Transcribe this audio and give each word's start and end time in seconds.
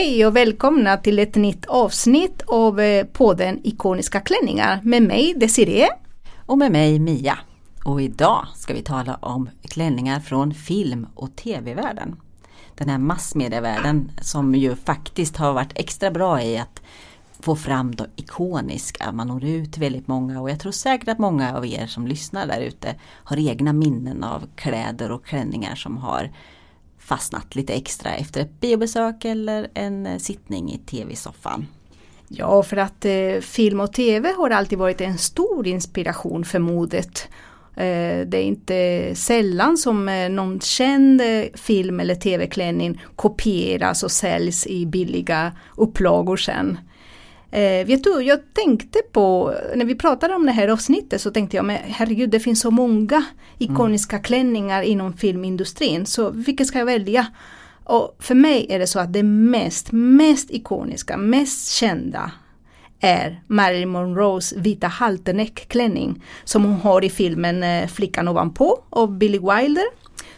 Hej 0.00 0.26
och 0.26 0.36
välkomna 0.36 0.96
till 0.96 1.18
ett 1.18 1.34
nytt 1.34 1.66
avsnitt 1.66 2.42
av 2.46 2.80
eh, 2.80 3.06
podden 3.06 3.60
Ikoniska 3.64 4.20
klänningar 4.20 4.80
med 4.82 5.02
mig 5.02 5.34
Desiree. 5.36 5.88
Och 6.46 6.58
med 6.58 6.72
mig 6.72 6.98
Mia. 6.98 7.38
Och 7.84 8.02
idag 8.02 8.46
ska 8.54 8.74
vi 8.74 8.82
tala 8.82 9.14
om 9.14 9.50
klänningar 9.62 10.20
från 10.20 10.54
film 10.54 11.06
och 11.14 11.36
tv-världen. 11.36 12.16
Den 12.74 12.88
här 12.88 12.98
massmedievärlden 12.98 14.12
som 14.22 14.54
ju 14.54 14.76
faktiskt 14.76 15.36
har 15.36 15.52
varit 15.52 15.72
extra 15.74 16.10
bra 16.10 16.42
i 16.42 16.58
att 16.58 16.82
få 17.40 17.56
fram 17.56 17.94
det 17.94 18.06
ikoniska. 18.16 19.12
Man 19.12 19.28
når 19.28 19.44
ut 19.44 19.72
till 19.72 19.82
väldigt 19.82 20.08
många 20.08 20.40
och 20.40 20.50
jag 20.50 20.60
tror 20.60 20.72
säkert 20.72 21.08
att 21.08 21.18
många 21.18 21.56
av 21.56 21.66
er 21.66 21.86
som 21.86 22.06
lyssnar 22.06 22.46
där 22.46 22.60
ute 22.60 22.94
har 23.02 23.48
egna 23.48 23.72
minnen 23.72 24.24
av 24.24 24.48
kläder 24.56 25.10
och 25.10 25.24
klänningar 25.24 25.74
som 25.74 25.96
har 25.96 26.30
fastnat 27.00 27.54
lite 27.54 27.72
extra 27.72 28.14
efter 28.14 28.40
ett 28.40 28.60
biobesök 28.60 29.24
eller 29.24 29.68
en 29.74 30.06
eh, 30.06 30.18
sittning 30.18 30.72
i 30.72 30.78
tv-soffan. 30.78 31.66
Ja, 32.28 32.62
för 32.62 32.76
att 32.76 33.04
eh, 33.04 33.40
film 33.40 33.80
och 33.80 33.92
tv 33.92 34.32
har 34.36 34.50
alltid 34.50 34.78
varit 34.78 35.00
en 35.00 35.18
stor 35.18 35.66
inspiration 35.66 36.44
för 36.44 36.58
modet. 36.58 37.28
Eh, 37.76 38.26
det 38.26 38.36
är 38.38 38.42
inte 38.42 39.10
sällan 39.14 39.76
som 39.76 40.08
eh, 40.08 40.28
någon 40.28 40.60
känd 40.60 41.20
eh, 41.20 41.44
film 41.54 42.00
eller 42.00 42.14
tv-klänning 42.14 43.02
kopieras 43.16 44.02
och 44.02 44.10
säljs 44.10 44.66
i 44.66 44.86
billiga 44.86 45.52
upplagor 45.76 46.36
sen. 46.36 46.78
Eh, 47.50 47.86
vet 47.86 48.04
du, 48.04 48.22
jag 48.22 48.40
tänkte 48.54 48.98
på, 49.12 49.54
när 49.74 49.84
vi 49.84 49.94
pratade 49.94 50.34
om 50.34 50.46
det 50.46 50.52
här 50.52 50.68
avsnittet 50.68 51.20
så 51.20 51.30
tänkte 51.30 51.56
jag, 51.56 51.64
men 51.64 51.78
herregud 51.84 52.30
det 52.30 52.40
finns 52.40 52.60
så 52.60 52.70
många 52.70 53.24
ikoniska 53.58 54.16
mm. 54.16 54.24
klänningar 54.24 54.82
inom 54.82 55.12
filmindustrin, 55.12 56.06
så 56.06 56.30
vilken 56.30 56.66
ska 56.66 56.78
jag 56.78 56.86
välja? 56.86 57.26
Och 57.84 58.16
för 58.18 58.34
mig 58.34 58.66
är 58.70 58.78
det 58.78 58.86
så 58.86 59.00
att 59.00 59.12
det 59.12 59.22
mest, 59.22 59.92
mest 59.92 60.50
ikoniska, 60.50 61.16
mest 61.16 61.70
kända 61.70 62.30
är 63.00 63.42
Marilyn 63.46 63.88
Monroes 63.88 64.52
vita 64.52 64.86
halterneck-klänning 64.86 66.22
som 66.44 66.64
hon 66.64 66.74
har 66.74 67.04
i 67.04 67.10
filmen 67.10 67.62
eh, 67.62 67.86
Flickan 67.86 68.28
ovanpå 68.28 68.82
av 68.90 69.18
Billy 69.18 69.38
Wilder 69.38 69.84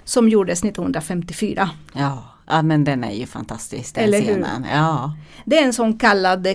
som 0.05 0.29
gjordes 0.29 0.65
1954. 0.65 1.71
Ja. 1.93 2.32
Ja 2.53 2.63
men 2.63 2.85
den 2.85 3.05
är 3.05 3.13
ju 3.13 3.27
fantastisk 3.27 3.95
den 3.95 4.05
Eller 4.05 4.21
scenen. 4.21 4.65
Hur? 4.65 4.77
Ja. 4.77 5.17
Det 5.45 5.59
är 5.59 5.65
en 5.65 5.73
sån 5.73 5.99
kallad 5.99 6.47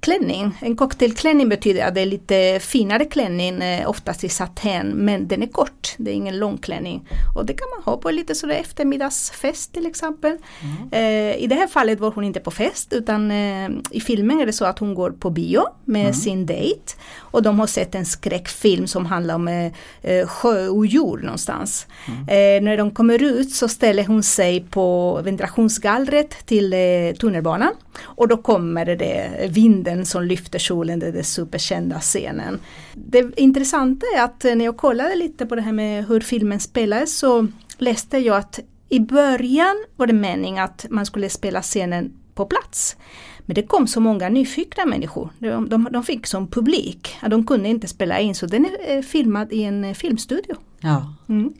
cocktailklänning. 0.00 0.58
En 0.60 0.76
cocktailklänning 0.76 1.48
betyder 1.48 1.86
att 1.86 1.94
det 1.94 2.00
är 2.00 2.06
lite 2.06 2.58
finare 2.60 3.04
klänning, 3.04 3.62
eh, 3.62 3.88
oftast 3.88 4.24
i 4.24 4.28
satän, 4.28 4.88
men 4.88 5.28
den 5.28 5.42
är 5.42 5.46
kort. 5.46 5.94
Det 5.96 6.10
är 6.10 6.14
ingen 6.14 6.38
lång 6.38 6.58
klänning. 6.58 7.08
Och 7.36 7.46
det 7.46 7.52
kan 7.52 7.68
man 7.76 7.82
ha 7.84 8.00
på 8.00 8.10
lite 8.10 8.34
sådär 8.34 8.54
eftermiddagsfest 8.54 9.72
till 9.72 9.86
exempel. 9.86 10.36
Mm. 10.62 10.92
Eh, 10.92 11.42
I 11.42 11.46
det 11.46 11.54
här 11.54 11.66
fallet 11.66 12.00
var 12.00 12.10
hon 12.10 12.24
inte 12.24 12.40
på 12.40 12.50
fest 12.50 12.92
utan 12.92 13.30
eh, 13.30 13.68
i 13.90 14.00
filmen 14.00 14.40
är 14.40 14.46
det 14.46 14.52
så 14.52 14.64
att 14.64 14.78
hon 14.78 14.94
går 14.94 15.10
på 15.10 15.30
bio 15.30 15.62
med 15.84 16.00
mm. 16.00 16.14
sin 16.14 16.46
dejt. 16.46 16.94
Och 17.32 17.42
de 17.42 17.60
har 17.60 17.66
sett 17.66 17.94
en 17.94 18.06
skräckfilm 18.06 18.86
som 18.86 19.06
handlar 19.06 19.34
om 19.34 19.48
eh, 19.48 19.72
eh 20.02 20.26
sjöodjur 20.26 21.22
någonstans. 21.22 21.86
Mm. 22.08 22.20
Eh, 22.20 22.64
när 22.64 22.76
de 22.76 22.90
kommer 22.90 23.22
ut 23.22 23.50
så 23.50 23.68
ställer 23.68 24.04
hon 24.04 24.22
sig 24.22 24.60
på 24.70 25.20
ventilationsgallret 25.24 26.46
till 26.46 26.72
eh, 26.72 27.14
tunnelbanan. 27.20 27.72
Och 28.02 28.28
då 28.28 28.36
kommer 28.36 28.96
det 28.96 29.48
vinden 29.50 29.95
som 30.04 30.24
lyfter 30.24 30.58
solen, 30.58 30.98
det 30.98 31.06
är 31.06 31.12
den 31.12 31.24
superkända 31.24 32.00
scenen. 32.00 32.60
Det 32.94 33.38
intressanta 33.40 34.06
är 34.16 34.24
att 34.24 34.44
när 34.44 34.64
jag 34.64 34.76
kollade 34.76 35.14
lite 35.14 35.46
på 35.46 35.54
det 35.54 35.62
här 35.62 35.72
med 35.72 36.06
hur 36.06 36.20
filmen 36.20 36.60
spelades 36.60 37.18
så 37.18 37.46
läste 37.78 38.18
jag 38.18 38.36
att 38.36 38.60
i 38.88 39.00
början 39.00 39.84
var 39.96 40.06
det 40.06 40.12
meningen 40.12 40.64
att 40.64 40.86
man 40.90 41.06
skulle 41.06 41.28
spela 41.28 41.62
scenen 41.62 42.12
på 42.34 42.46
plats. 42.46 42.96
Men 43.38 43.54
det 43.54 43.62
kom 43.62 43.86
så 43.86 44.00
många 44.00 44.28
nyfikna 44.28 44.86
människor. 44.86 45.30
De, 45.38 45.68
de, 45.68 45.88
de 45.92 46.02
fick 46.02 46.26
som 46.26 46.48
publik. 46.48 47.16
De 47.30 47.46
kunde 47.46 47.68
inte 47.68 47.88
spela 47.88 48.20
in 48.20 48.34
så 48.34 48.46
den 48.46 48.66
är 48.66 48.96
eh, 48.96 49.02
filmad 49.02 49.52
i 49.52 49.62
en 49.62 49.84
eh, 49.84 49.94
filmstudio. 49.94 50.54
Ja. 50.80 51.14
Mm. 51.28 51.54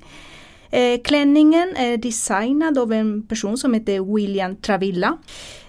Eh, 0.71 1.01
klänningen 1.05 1.77
är 1.77 1.97
designad 1.97 2.79
av 2.79 2.93
en 2.93 3.27
person 3.27 3.59
som 3.59 3.75
heter 3.75 4.15
William 4.15 4.57
Travilla. 4.57 5.19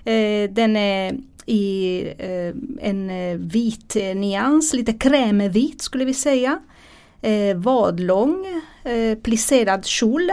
Eh, 0.04 0.50
den 0.52 0.76
är 0.76 1.18
i 1.48 2.02
eh, 2.18 2.88
en 2.90 3.10
eh, 3.10 3.38
vit 3.38 3.96
nyans, 3.96 4.74
lite 4.74 4.94
krämvit 4.94 5.82
skulle 5.82 6.06
vi 6.06 6.14
säga. 6.14 6.60
vadlång, 7.56 8.46
plisserad 9.24 9.86
kjol. 9.86 10.32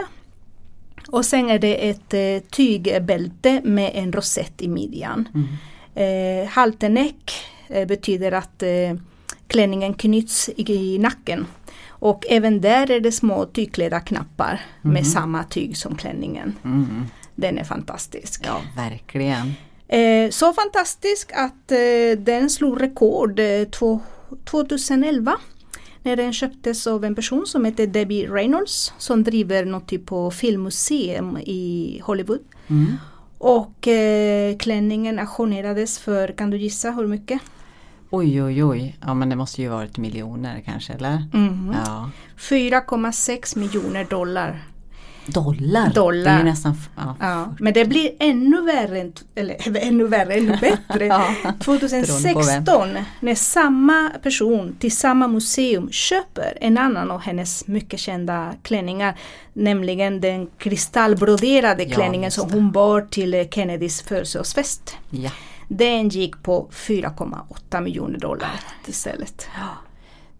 Och 1.08 1.24
sen 1.24 1.50
är 1.50 1.58
det 1.58 1.88
ett 1.90 2.50
tygbälte 2.50 3.60
med 3.64 3.90
en 3.94 4.12
rosett 4.12 4.62
i 4.62 4.68
midjan. 4.68 5.28
Mm. 5.34 5.46
Eh, 5.94 6.48
halterneck 6.48 7.32
eh, 7.68 7.86
betyder 7.86 8.32
att 8.32 8.62
eh, 8.62 8.94
klänningen 9.46 9.94
knyts 9.94 10.48
i, 10.48 10.72
i, 10.72 10.98
nacken. 10.98 11.46
Och 11.88 12.24
även 12.30 12.60
där 12.60 12.90
är 12.90 13.00
det 13.00 13.12
små 13.12 13.44
tygklädda 13.44 14.00
knappar 14.00 14.60
mm. 14.82 14.94
med 14.94 15.06
samma 15.06 15.44
tyg 15.44 15.76
som 15.76 15.96
klänningen. 15.96 16.56
Mm. 16.64 17.06
Den 17.34 17.58
är 17.58 17.64
fantastisk. 17.64 18.42
Ja, 18.46 18.60
verkligen. 18.76 19.52
Eh, 19.88 20.30
så 20.30 20.52
fantastisk 20.52 21.32
att 21.32 21.72
eh, 21.72 22.18
den 22.18 22.50
slog 22.50 22.82
rekord 22.82 23.38
eh, 23.38 23.68
2011 24.44 25.36
när 26.02 26.16
den 26.16 26.32
köptes 26.32 26.86
av 26.86 27.04
en 27.04 27.14
person 27.14 27.46
som 27.46 27.64
heter 27.64 27.86
Debbie 27.86 28.26
Reynolds 28.26 28.92
som 28.98 29.24
driver 29.24 29.64
något 29.64 29.88
typ 29.88 30.12
av 30.12 30.30
filmmuseum 30.30 31.36
i 31.36 32.00
Hollywood. 32.04 32.40
Mm. 32.68 32.86
Och 33.38 33.88
eh, 33.88 34.56
klänningen 34.56 35.18
auktionerades 35.18 35.98
för, 35.98 36.28
kan 36.28 36.50
du 36.50 36.56
gissa 36.56 36.90
hur 36.90 37.06
mycket? 37.06 37.40
Oj 38.10 38.42
oj 38.42 38.64
oj, 38.64 38.98
ja 39.00 39.14
men 39.14 39.28
det 39.28 39.36
måste 39.36 39.62
ju 39.62 39.68
varit 39.68 39.98
miljoner 39.98 40.62
kanske 40.64 40.92
eller? 40.92 41.26
Mm. 41.34 41.74
Ja. 41.84 42.10
4,6 42.38 43.58
miljoner 43.58 44.04
dollar. 44.04 44.62
Dollar? 45.26 45.90
Dollar. 45.90 46.34
Det 46.34 46.40
är 46.40 46.44
nästan, 46.44 46.76
ja. 46.96 47.16
ja. 47.20 47.54
Men 47.58 47.72
det 47.72 47.84
blir 47.84 48.10
ännu 48.18 48.62
värre, 48.62 49.12
eller 49.34 49.56
ännu 49.76 50.06
värre, 50.06 50.34
ännu 50.34 50.56
bättre. 50.56 51.06
ja. 51.44 51.52
2016 51.60 52.88
när 53.20 53.34
samma 53.34 54.10
person 54.22 54.76
till 54.78 54.96
samma 54.96 55.28
museum 55.28 55.90
köper 55.90 56.58
en 56.60 56.78
annan 56.78 57.10
av 57.10 57.20
hennes 57.20 57.66
mycket 57.66 58.00
kända 58.00 58.54
klänningar. 58.62 59.18
Nämligen 59.52 60.20
den 60.20 60.46
kristallbroderade 60.58 61.84
klänningen 61.84 62.30
som 62.30 62.50
hon 62.50 62.72
bar 62.72 63.00
till 63.00 63.48
Kennedys 63.50 64.02
födelsedagsfest. 64.02 64.96
Den 65.68 66.08
gick 66.08 66.42
på 66.42 66.68
4,8 66.72 67.80
miljoner 67.80 68.18
dollar 68.18 68.60
istället. 68.86 69.48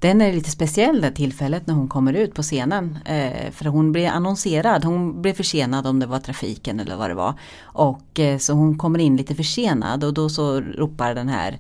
Den 0.04 0.20
är 0.20 0.32
lite 0.32 0.50
speciell 0.50 1.00
det 1.00 1.10
tillfället 1.10 1.66
när 1.66 1.74
hon 1.74 1.88
kommer 1.88 2.12
ut 2.12 2.34
på 2.34 2.42
scenen. 2.42 2.98
Eh, 3.04 3.50
för 3.50 3.64
hon 3.64 3.92
blir 3.92 4.08
annonserad, 4.08 4.84
hon 4.84 5.22
blir 5.22 5.32
försenad 5.32 5.86
om 5.86 6.00
det 6.00 6.06
var 6.06 6.18
trafiken 6.18 6.80
eller 6.80 6.96
vad 6.96 7.10
det 7.10 7.14
var. 7.14 7.34
Och 7.62 8.20
eh, 8.20 8.38
så 8.38 8.52
hon 8.52 8.78
kommer 8.78 8.98
in 8.98 9.16
lite 9.16 9.34
försenad 9.34 10.04
och 10.04 10.14
då 10.14 10.28
så 10.28 10.60
ropar 10.60 11.14
den 11.14 11.28
här 11.28 11.58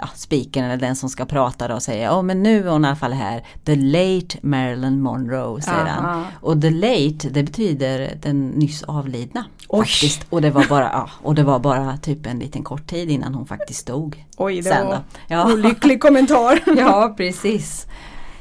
ja, 0.00 0.08
speakern 0.14 0.64
eller 0.64 0.76
den 0.76 0.96
som 0.96 1.08
ska 1.08 1.24
prata 1.24 1.68
då 1.68 1.80
säger 1.80 2.04
ja 2.04 2.22
men 2.22 2.42
nu 2.42 2.66
är 2.66 2.70
hon 2.70 2.84
i 2.84 2.88
alla 2.88 2.96
fall 2.96 3.12
här 3.12 3.44
The 3.64 3.76
late 3.76 4.38
Marilyn 4.42 5.02
Monroe 5.02 5.62
säger 5.62 5.84
han. 5.84 6.24
Och 6.40 6.62
the 6.62 6.70
late 6.70 7.28
det 7.30 7.42
betyder 7.42 8.18
den 8.22 8.48
nyss 8.48 8.82
avlidna. 8.82 9.44
Oj. 9.74 9.86
Faktiskt. 9.86 10.26
Och 10.30 10.42
det 10.42 10.50
var 10.50 10.64
bara, 10.64 10.90
ja, 10.92 11.10
och 11.22 11.34
det 11.34 11.42
var 11.42 11.58
bara 11.58 11.96
typ 11.96 12.26
en 12.26 12.38
liten 12.38 12.62
kort 12.62 12.86
tid 12.86 13.10
innan 13.10 13.34
hon 13.34 13.46
faktiskt 13.46 13.86
dog. 13.86 14.24
Oj 14.36 14.56
det 14.56 14.62
Sen 14.62 14.86
var 14.86 14.98
ja. 15.28 15.52
olycklig 15.52 16.00
kommentar. 16.00 16.60
ja 16.76 17.14
precis. 17.16 17.86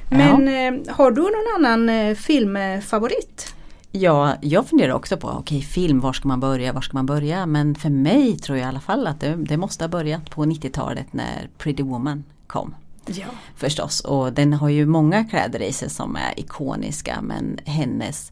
Men 0.10 0.48
eh, 0.48 0.96
har 0.96 1.12
du 1.12 1.22
någon 1.22 1.56
annan 1.56 1.90
eh, 1.90 2.16
filmfavorit? 2.16 3.56
Ja, 3.92 4.36
jag 4.42 4.68
funderar 4.68 4.94
också 4.94 5.18
på, 5.18 5.28
okej 5.28 5.40
okay, 5.40 5.62
film, 5.62 6.00
var 6.00 6.14
ska 6.14 6.28
man 6.28 6.40
börja, 6.40 6.74
var 6.74 6.82
ska 6.82 6.98
man 6.98 7.06
börja? 7.06 7.46
Men 7.46 7.76
för 7.76 7.90
mig 7.90 8.38
tror 8.38 8.58
jag 8.58 8.66
i 8.66 8.68
alla 8.68 8.80
fall 8.80 9.08
att 9.08 9.20
det, 9.20 9.36
det 9.36 9.58
måste 9.58 9.84
ha 9.84 9.90
börjat 9.90 10.30
på 10.30 10.46
90-talet 10.46 11.14
när 11.14 11.50
Pretty 11.58 11.84
Woman 11.84 12.24
kom. 12.48 12.76
Ja. 13.06 13.26
Förstås, 13.56 14.00
och 14.00 14.34
den 14.34 14.54
har 14.54 14.70
ju 14.70 14.86
många 14.86 15.24
kläder 15.24 15.62
i 15.62 15.74
sig 15.74 15.90
som 15.90 16.16
är 16.16 16.40
ikoniska 16.40 17.22
men 17.22 17.60
hennes 17.66 18.32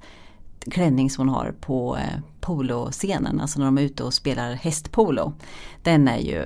klänning 0.66 1.10
som 1.10 1.28
hon 1.28 1.36
har 1.36 1.54
på 1.62 1.98
eh, 1.98 2.20
poloscenen, 2.40 3.42
alltså 3.42 3.60
när 3.60 3.66
de 3.66 3.78
är 3.78 3.82
ute 3.82 4.04
och 4.04 4.14
spelar 4.14 4.54
hästpolo. 4.54 5.34
Den 5.84 6.08
är 6.08 6.18
ju 6.18 6.44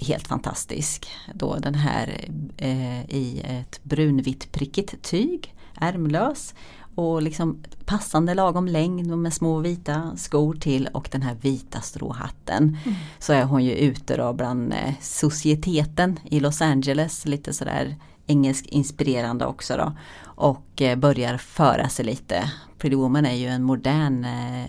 helt 0.00 0.28
fantastisk. 0.28 1.08
Då 1.34 1.56
den 1.56 1.74
här 1.74 2.24
eh, 2.56 3.00
i 3.10 3.42
ett 3.44 3.80
brunvitt 3.82 4.52
prickigt 4.52 5.02
tyg, 5.02 5.54
ärmlös 5.80 6.54
och 6.94 7.22
liksom 7.22 7.58
passande 7.84 8.34
lagom 8.34 8.68
längd 8.68 9.18
med 9.18 9.32
små 9.32 9.58
vita 9.58 10.12
skor 10.16 10.54
till 10.54 10.88
och 10.92 11.08
den 11.12 11.22
här 11.22 11.36
vita 11.40 11.80
stråhatten. 11.80 12.76
Mm. 12.84 12.98
Så 13.18 13.32
är 13.32 13.44
hon 13.44 13.64
ju 13.64 13.72
ute 13.72 14.16
då 14.16 14.32
bland 14.32 14.72
eh, 14.72 14.94
societeten 15.00 16.18
i 16.24 16.40
Los 16.40 16.62
Angeles 16.62 17.26
lite 17.26 17.52
sådär 17.52 17.96
engelsk 18.26 18.66
inspirerande 18.66 19.46
också 19.46 19.76
då. 19.76 19.92
Och 20.24 20.82
eh, 20.82 20.96
börjar 20.96 21.36
föra 21.38 21.88
sig 21.88 22.04
lite. 22.04 22.50
Pretty 22.78 22.96
Woman 22.96 23.26
är 23.26 23.34
ju 23.34 23.46
en 23.46 23.62
modern 23.62 24.24
eh, 24.24 24.64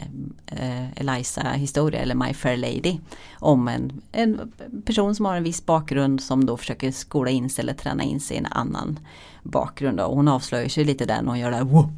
eh, 0.45 0.91
Eliza 0.95 1.49
historia 1.49 2.01
eller 2.01 2.15
My 2.15 2.33
Fair 2.33 2.57
Lady. 2.57 2.99
Om 3.39 3.67
en, 3.67 4.01
en 4.11 4.51
person 4.85 5.15
som 5.15 5.25
har 5.25 5.35
en 5.35 5.43
viss 5.43 5.65
bakgrund 5.65 6.21
som 6.21 6.45
då 6.45 6.57
försöker 6.57 6.91
skola 6.91 7.29
in 7.29 7.49
sig 7.49 7.63
eller 7.63 7.73
träna 7.73 8.03
in 8.03 8.19
sig 8.19 8.35
i 8.35 8.39
en 8.39 8.45
annan 8.45 8.99
bakgrund. 9.43 9.99
Och 9.99 10.15
hon 10.15 10.27
avslöjar 10.27 10.69
sig 10.69 10.85
lite 10.85 11.05
där 11.05 11.21
när 11.21 11.29
hon 11.29 11.39
gör 11.39 11.51
det 11.51 11.57
här 11.57 11.63
woo. 11.63 11.89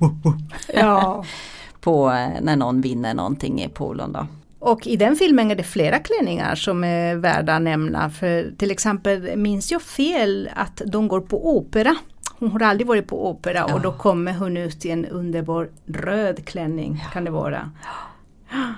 Ja. 0.74 1.25
på 1.81 2.12
eh, 2.12 2.42
när 2.42 2.56
någon 2.56 2.81
vinner 2.81 3.13
någonting 3.13 3.62
i 3.62 3.69
poolen 3.69 4.12
då. 4.12 4.28
Och 4.60 4.88
i 4.88 4.96
den 4.96 5.16
filmen 5.16 5.52
är 5.52 5.56
det 5.56 5.63
flera 5.63 6.00
klänningar 6.00 6.56
som 6.56 6.84
är 6.84 7.16
värda 7.16 7.56
att 7.56 7.62
nämna. 7.62 8.10
För 8.10 8.52
till 8.58 8.72
exempel 8.72 9.38
minns 9.38 9.72
jag 9.72 9.81
fel 9.81 10.50
att 10.56 10.81
de 10.86 11.08
går 11.08 11.22
på 11.22 11.58
opera. 11.58 11.96
Hon 12.41 12.51
har 12.51 12.59
aldrig 12.59 12.88
varit 12.88 13.07
på 13.07 13.29
opera 13.29 13.65
och 13.65 13.81
då 13.81 13.91
kommer 13.91 14.33
hon 14.33 14.57
ut 14.57 14.85
i 14.85 14.91
en 14.91 15.05
underbar 15.05 15.69
röd 15.85 16.45
klänning 16.45 17.05
kan 17.13 17.23
det 17.23 17.31
vara. 17.31 17.71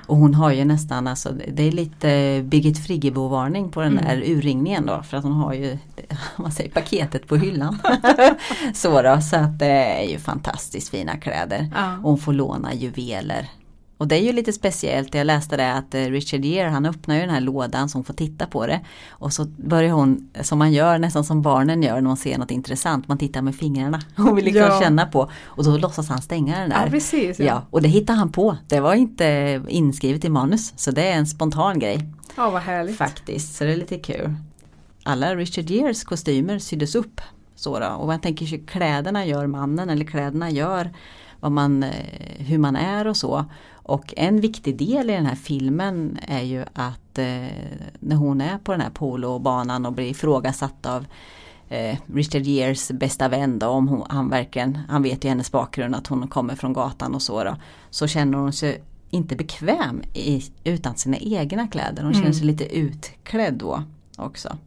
Och 0.06 0.18
hon 0.18 0.33
har 0.33 0.51
ju 0.51 0.65
nästan, 0.65 1.07
alltså, 1.07 1.30
det 1.54 1.63
är 1.63 1.71
lite 1.71 2.42
Birgit 2.44 2.86
Friggebo-varning 2.86 3.71
på 3.71 3.81
den 3.81 3.95
där 3.95 4.24
urringningen 4.25 4.86
då 4.86 5.04
för 5.04 5.18
att 5.18 5.24
hon 5.24 5.33
har 5.33 5.54
ju 5.54 5.77
man 6.36 6.51
säger, 6.51 6.69
paketet 6.69 7.27
på 7.27 7.36
hyllan. 7.36 7.80
så, 8.74 9.01
då, 9.01 9.21
så 9.21 9.36
att 9.36 9.60
det 9.60 10.01
är 10.01 10.10
ju 10.10 10.19
fantastiskt 10.19 10.89
fina 10.89 11.18
kläder. 11.18 11.71
Ja. 11.75 11.98
Och 11.98 12.10
hon 12.10 12.18
får 12.18 12.33
låna 12.33 12.74
juveler. 12.74 13.50
Och 13.98 14.07
det 14.07 14.16
är 14.16 14.19
ju 14.22 14.34
lite 14.34 14.54
speciellt, 14.54 15.16
jag 15.16 15.28
läste 15.28 15.57
det 15.57 15.74
att 15.74 15.95
eh, 15.95 16.01
Richard 16.01 16.45
Gere 16.45 16.69
han 16.69 16.86
öppnar 16.86 17.16
ju 17.16 17.22
den 17.22 17.30
här 17.30 17.42
lådan 17.42 17.90
så 17.90 17.98
hon 17.98 18.06
får 18.06 18.13
titta 18.13 18.45
på 18.45 18.68
det. 18.68 18.80
Och 19.10 19.34
så 19.34 19.45
börjar 19.45 19.92
hon, 19.94 20.30
som 20.42 20.60
man 20.60 20.74
gör 20.74 20.98
nästan 20.98 21.24
som 21.24 21.42
barnen 21.42 21.84
gör 21.84 21.94
när 21.95 22.01
man 22.01 22.18
ser 22.18 22.38
något 22.38 22.51
intressant, 22.51 23.07
man 23.07 23.18
tittar 23.18 23.42
med 23.42 23.56
fingrarna 23.56 24.01
och 24.30 24.38
vill 24.38 24.45
liksom 24.45 24.62
Ja. 24.62 24.80
känna 24.81 25.06
på. 25.06 25.30
Och 25.45 25.63
då 25.63 25.78
låtsas 25.78 26.10
han 26.10 26.22
stänga 26.22 26.60
den 26.60 26.69
där. 26.69 26.84
Ja, 26.86 26.92
precis, 26.92 27.40
ja. 27.40 27.45
ja. 27.45 27.62
och 27.69 27.81
det 27.81 27.88
hittar 27.90 28.13
han 28.13 28.31
på, 28.31 28.57
det 28.68 28.80
var 28.80 28.94
inte 28.94 29.62
inskrivet 29.68 30.25
i 30.25 30.30
manus. 30.30 30.74
Så 30.75 30.92
det 30.92 31.07
är 31.10 31.16
en 31.18 31.28
spontan 31.28 31.80
grej 31.80 32.00
Ja 32.38 32.50
vad 32.50 32.62
härligt. 32.62 32.98
faktiskt, 32.98 33.56
så 33.56 33.63
det 33.63 33.72
är 33.74 33.78
lite 33.78 33.98
kul. 34.00 34.34
Alla 35.04 35.36
Richard 35.36 35.69
Geres 35.69 36.04
kostymer 36.04 36.60
syddes 36.60 36.96
upp. 36.96 37.22
Så 37.56 37.80
då. 37.80 37.86
Och 37.88 38.07
man 38.07 38.19
tänker 38.19 38.46
sig 38.46 38.63
kläderna 38.68 39.25
gör 39.25 39.48
mannen 39.48 39.89
eller 39.89 40.06
kläderna 40.06 40.50
gör 40.50 40.92
vad 41.44 41.51
man, 41.51 41.84
eh, 41.84 41.90
hur 42.38 42.57
man 42.57 42.75
är 42.75 43.07
och 43.07 43.18
så. 43.18 43.45
Och 43.74 44.13
en 44.18 44.42
viktig 44.42 44.78
del 44.78 45.10
i 45.10 45.13
den 45.13 45.25
här 45.25 45.36
filmen 45.36 46.19
är 46.28 46.42
ju 46.42 46.66
att 46.74 47.18
eh, 47.18 47.48
när 48.00 48.16
hon 48.16 48.42
är 48.42 48.57
på 48.57 48.72
den 48.72 48.81
här 48.81 48.90
polobanan 48.90 49.86
och 49.86 49.94
blir 49.94 50.06
ifrågasatt 50.06 50.86
av 50.86 51.06
eh, 51.69 51.98
Richard 52.13 52.42
Geres 52.42 52.92
bästa 52.92 53.28
vän 53.28 53.60
då, 53.60 53.68
om 53.68 53.88
hon, 53.88 54.06
han 54.10 54.30
verkligen, 54.30 54.78
han 54.90 55.04
vet 55.04 55.24
ju 55.24 55.30
hennes 55.30 55.51
bakgrund 55.51 55.95
att 55.95 56.07
hon 56.07 56.28
kommer 56.28 56.56
från 56.56 56.74
gatan 56.74 57.16
och 57.16 57.22
så 57.22 57.44
då. 57.44 57.56
Så 57.89 58.07
känner 58.07 58.38
hon 58.38 58.54
sig 58.54 58.84
inte 59.10 59.36
bekväm 59.36 60.01
i, 60.13 60.44
utan 60.63 60.96
sina 60.96 61.18
egna 61.18 61.68
kläder. 61.68 62.04
Hon 62.04 62.13
känner 62.13 62.31
sig 62.31 62.46
lite 62.46 62.75
utklädd 62.75 63.54
då 63.54 63.84
också. 64.18 64.57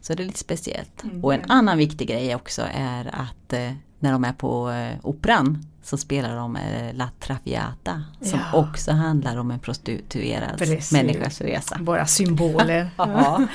Så 0.00 0.14
det 0.14 0.22
är 0.22 0.26
lite 0.26 0.38
speciellt. 0.38 1.04
Och 1.22 1.34
en 1.34 1.42
annan 1.48 1.78
viktig 1.78 2.08
grej 2.08 2.34
också 2.34 2.62
är 2.74 3.06
att 3.06 3.52
eh, 3.52 3.72
när 3.98 4.12
de 4.12 4.24
är 4.24 4.32
på 4.32 4.70
eh, 4.70 4.98
operan 5.02 5.66
så 5.84 5.96
spelar 5.96 6.36
de 6.36 6.56
eh, 6.56 6.94
La 6.94 7.08
Traviata 7.20 8.02
som 8.20 8.38
Ja. 8.52 8.58
också 8.58 8.92
handlar 8.92 9.36
om 9.36 9.50
en 9.50 9.58
prostituerad 9.58 10.58
Precis. 10.58 10.92
människas 10.92 11.40
resa. 11.40 11.78
Våra 11.80 12.06
symboler. 12.06 12.88
Ja. 12.96 13.46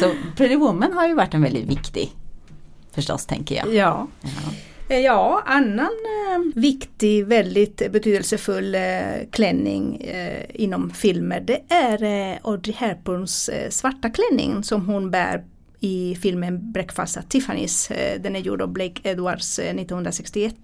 Så 0.00 0.12
Pretty 0.36 0.56
Woman 0.56 0.92
har 0.92 1.08
ju 1.08 1.14
varit 1.14 1.34
en 1.34 1.42
väldigt 1.42 1.64
viktig 1.66 2.10
förstås 2.92 3.26
tänker 3.26 3.54
jag. 3.56 3.74
ja. 3.74 4.06
Ja. 4.22 4.28
Eh, 4.88 4.98
Ja, 5.00 5.42
annan 5.46 5.80
eh, 5.86 6.60
viktig, 6.60 7.26
väldigt 7.26 7.92
betydelsefull 7.92 8.74
eh, 8.74 8.80
klänning 9.32 9.96
eh, 10.00 10.44
inom 10.54 10.90
filmer 10.90 11.40
det 11.40 11.60
är 11.74 12.02
eh, 12.32 12.38
Audrey 12.42 12.74
Hepburns 12.78 13.48
eh, 13.48 13.70
svarta 13.70 14.10
klänning 14.10 14.62
som 14.64 14.86
hon 14.86 15.10
bär 15.10 15.44
i 15.80 16.16
filmen 16.22 16.72
Breakfast 16.72 17.16
at 17.16 17.28
Tiffany's. 17.28 17.92
Den 18.18 18.36
är 18.36 18.40
gjord 18.40 18.62
av 18.62 18.68
Blake 18.68 19.00
Edwards 19.10 19.58
eh, 19.58 19.64
1961. 19.70 20.54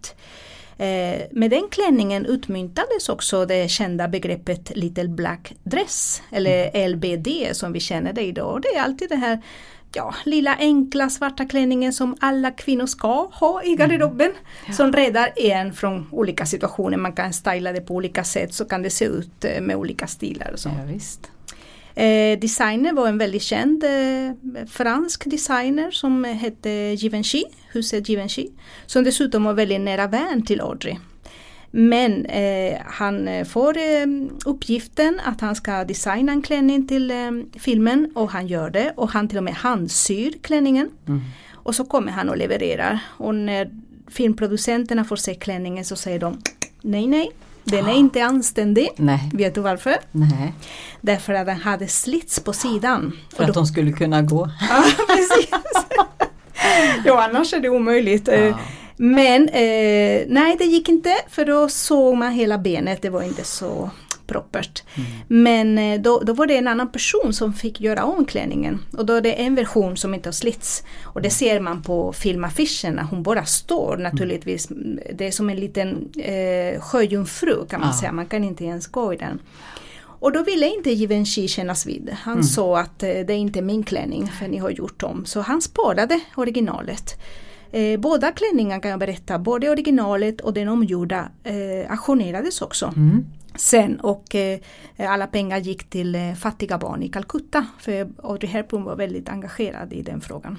Eh, 0.78 1.20
med 1.30 1.50
den 1.50 1.68
klänningen 1.70 2.26
utmyntades 2.26 3.08
också 3.08 3.46
det 3.46 3.70
kända 3.70 4.08
begreppet 4.08 4.76
Little 4.76 5.08
Black 5.08 5.54
Dress 5.62 6.22
eller 6.30 6.88
LBD 6.88 7.56
som 7.56 7.72
vi 7.72 7.80
känner 7.80 8.12
det 8.12 8.22
idag. 8.22 8.62
Det 8.62 8.78
är 8.78 8.82
alltid 8.82 9.08
det 9.08 9.16
här 9.16 9.42
ja, 9.94 10.14
lilla 10.24 10.56
enkla 10.56 11.10
svarta 11.10 11.44
klänningen 11.44 11.92
som 11.92 12.16
alla 12.20 12.50
kvinnor 12.50 12.86
ska 12.86 13.30
ha 13.32 13.62
i 13.62 13.76
garderoben. 13.76 14.32
Som 14.72 14.92
räddar 14.92 15.32
en 15.36 15.72
från 15.72 16.08
olika 16.10 16.46
situationer. 16.46 16.96
Man 16.96 17.12
kan 17.12 17.32
styla 17.32 17.72
det 17.72 17.80
på 17.80 17.94
olika 17.94 18.24
sätt 18.24 18.54
så 18.54 18.64
kan 18.64 18.82
det 18.82 18.90
se 18.90 19.04
ut 19.04 19.44
eh, 19.44 19.60
med 19.60 19.76
olika 19.76 20.06
stilar 20.06 20.50
och 20.52 20.58
så. 20.58 20.68
Ja, 20.68 20.92
visst. 20.92 21.30
Eh, 21.94 22.38
designer 22.38 22.92
var 22.92 23.08
en 23.08 23.18
väldigt 23.18 23.42
känd 23.42 23.84
eh, 23.84 24.66
fransk 24.66 25.30
designer 25.30 25.90
som 25.90 26.24
hette 26.24 26.70
Givenchy, 26.70 27.44
huset 27.72 28.08
Givenchy. 28.08 28.48
Som 28.86 29.04
dessutom 29.04 29.44
var 29.44 29.52
väldigt 29.52 29.80
nära 29.80 30.06
vän 30.06 30.42
till 30.42 30.60
Audrey. 30.60 30.96
Men 31.70 32.26
eh, 32.26 32.78
han 32.86 33.28
eh, 33.28 33.44
får 33.44 33.76
eh, 33.78 34.06
uppgiften 34.46 35.20
att 35.24 35.40
han 35.40 35.54
ska 35.54 35.84
designa 35.84 36.32
en 36.32 36.42
klänning 36.42 36.86
till 36.86 37.10
eh, 37.10 37.30
filmen 37.58 38.12
och 38.14 38.30
han 38.30 38.46
gör 38.46 38.70
det 38.70 38.92
och 38.96 39.10
han 39.10 39.28
till 39.28 39.38
och 39.38 39.44
med 39.44 39.54
handsyr 39.54 40.32
klänningen. 40.42 40.90
Och 41.52 41.74
så 41.74 41.84
kommer 41.84 42.12
han 42.12 42.28
och 42.28 42.36
levererar 42.36 42.98
och 43.06 43.34
när 43.34 43.70
filmproducenterna 44.08 45.04
får 45.04 45.16
se 45.16 45.34
klänningen 45.34 45.84
så 45.84 45.96
säger 45.96 46.18
de 46.18 46.38
nej 46.82 47.06
nej, 47.06 47.30
den 47.64 47.86
är 47.88 47.94
inte 47.94 48.24
anständig. 48.24 48.88
Nej. 48.96 49.30
Vet 49.32 49.54
du 49.54 49.60
varför? 49.60 49.96
Nej. 50.12 50.52
Därför 51.00 51.32
att 51.34 51.46
den 51.46 51.56
hade 51.60 51.88
slits 51.88 52.40
på 52.40 52.52
sidan. 52.52 53.12
För 53.36 53.42
att 53.42 53.46
då- 53.48 53.52
de 53.54 53.66
skulle 53.66 53.92
kunna 53.92 54.22
gå. 54.22 54.50
Ja, 54.70 54.84
precis. 55.08 55.50
ja, 57.04 57.24
annars 57.30 57.52
är 57.54 57.60
det 57.60 57.68
omöjligt. 57.68 58.28
Eh, 58.28 58.44
Ja. 58.44 58.58
Men 58.96 59.48
eh, 59.48 60.22
nej, 60.28 60.56
det 60.58 60.64
gick 60.64 60.88
inte 60.88 61.14
för 61.28 61.44
då 61.44 61.68
såg 61.68 62.16
man 62.16 62.32
hela 62.32 62.58
benet. 62.58 63.02
Det 63.02 63.10
var 63.10 63.22
inte 63.22 63.44
så 63.44 63.90
proppert. 64.26 64.82
Men 65.28 65.78
eh, 65.78 66.00
då, 66.00 66.20
då 66.20 66.32
var 66.32 66.46
det 66.46 66.56
en 66.56 66.68
annan 66.68 66.92
person 66.92 67.32
som 67.32 67.52
fick 67.52 67.80
göra 67.80 68.04
om 68.04 68.24
klänningen. 68.24 68.80
Och 68.96 69.06
då 69.06 69.12
är 69.12 69.20
det 69.20 69.32
en 69.32 69.54
version 69.54 69.96
som 69.96 70.14
inte 70.14 70.28
har 70.28 70.32
slits. 70.32 70.82
Och 71.04 71.22
det 71.22 71.30
ser 71.30 71.60
man 71.60 71.82
på 71.82 72.12
filmaffischerna. 72.12 73.02
Hon 73.10 73.22
bara 73.22 73.44
står 73.44 73.96
naturligtvis. 73.96 74.68
Det 75.14 75.26
är 75.26 75.30
som 75.30 75.50
en 75.50 75.56
liten 75.56 76.08
eh, 76.18 76.80
sjöjungfru 76.80 77.66
kan 77.66 77.80
man 77.80 77.88
Ja. 77.88 78.00
säga. 78.00 78.12
Man 78.12 78.26
kan 78.26 78.44
inte 78.44 78.64
ens 78.64 78.86
gå 78.86 79.14
i 79.14 79.16
den. 79.16 79.38
Och 80.20 80.32
då 80.32 80.42
ville 80.42 80.74
inte 80.74 80.90
Givenchy 80.90 81.48
kännas 81.48 81.86
vid. 81.86 82.10
Han 82.22 82.44
sa 82.44 82.78
att 82.80 83.02
eh, 83.02 83.08
det 83.08 83.32
är 83.32 83.36
inte 83.36 83.62
min 83.62 83.82
klänning 83.82 84.26
för 84.38 84.48
ni 84.48 84.58
har 84.58 84.70
gjort 84.70 85.02
om. 85.02 85.24
Så 85.24 85.40
han 85.40 85.62
sparade 85.62 86.20
originalet. 86.36 87.20
Eh, 87.72 88.00
båda 88.00 88.32
klänningarna 88.32 88.80
kan 88.82 88.90
jag 88.90 89.00
berätta, 89.00 89.38
både 89.38 89.70
originalet 89.70 90.40
och 90.40 90.52
den 90.54 90.68
omgjorda 90.68 91.28
eh, 91.44 91.90
auktionerades 91.90 92.62
också. 92.62 92.86
Mm. 92.96 93.24
Sen 93.54 94.00
och 94.00 94.34
eh, 94.34 94.58
alla 94.96 95.26
pengar 95.26 95.58
gick 95.58 95.90
till 95.90 96.14
eh, 96.14 96.34
fattiga 96.34 96.78
barn 96.78 97.02
i 97.02 97.08
Calcutta. 97.08 97.66
För 97.78 98.08
Audrey 98.22 98.50
Hepburn 98.50 98.84
var 98.84 98.96
väldigt 98.96 99.28
engagerad 99.28 99.92
i 99.92 100.02
den 100.02 100.20
frågan. 100.20 100.58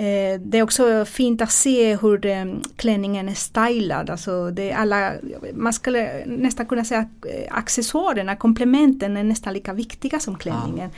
Eh, 0.00 0.40
det 0.40 0.58
är 0.58 0.62
också 0.62 1.04
fint 1.04 1.42
att 1.42 1.52
se 1.52 1.96
hur 1.96 2.26
eh, 2.26 2.44
klänningen 2.76 3.28
är 3.28 3.34
stylad. 3.34 4.10
Alltså 4.10 4.50
det 4.50 4.72
alla, 4.72 5.12
man 5.54 5.72
skulle 5.72 6.26
nästan 6.26 6.66
kunna 6.66 6.84
säga 6.84 7.00
att 7.00 7.26
eh, 7.26 7.56
accessoarerna, 7.56 8.36
komplementen 8.36 9.16
är 9.16 9.24
nästan 9.24 9.52
lika 9.52 9.72
viktiga 9.72 10.20
som 10.20 10.36
klänningen. 10.36 10.90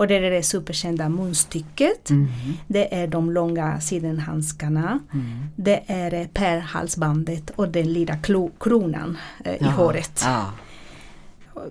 Och 0.00 0.06
det 0.06 0.14
är 0.14 0.30
det 0.30 0.42
superkända 0.42 1.08
munstycket. 1.08 2.10
Mm. 2.10 2.28
Det 2.66 2.94
är 2.94 3.06
de 3.06 3.30
långa 3.30 3.80
sidenhandskarna. 3.80 4.98
Det 5.56 5.82
är 5.86 6.26
pärlhalsbandet 6.26 7.50
och 7.50 7.68
den 7.68 7.92
lilla 7.92 8.16
kronan 8.58 9.18
eh, 9.44 9.62
i 9.62 9.64
håret. 9.64 10.22
Ja. 10.24 10.52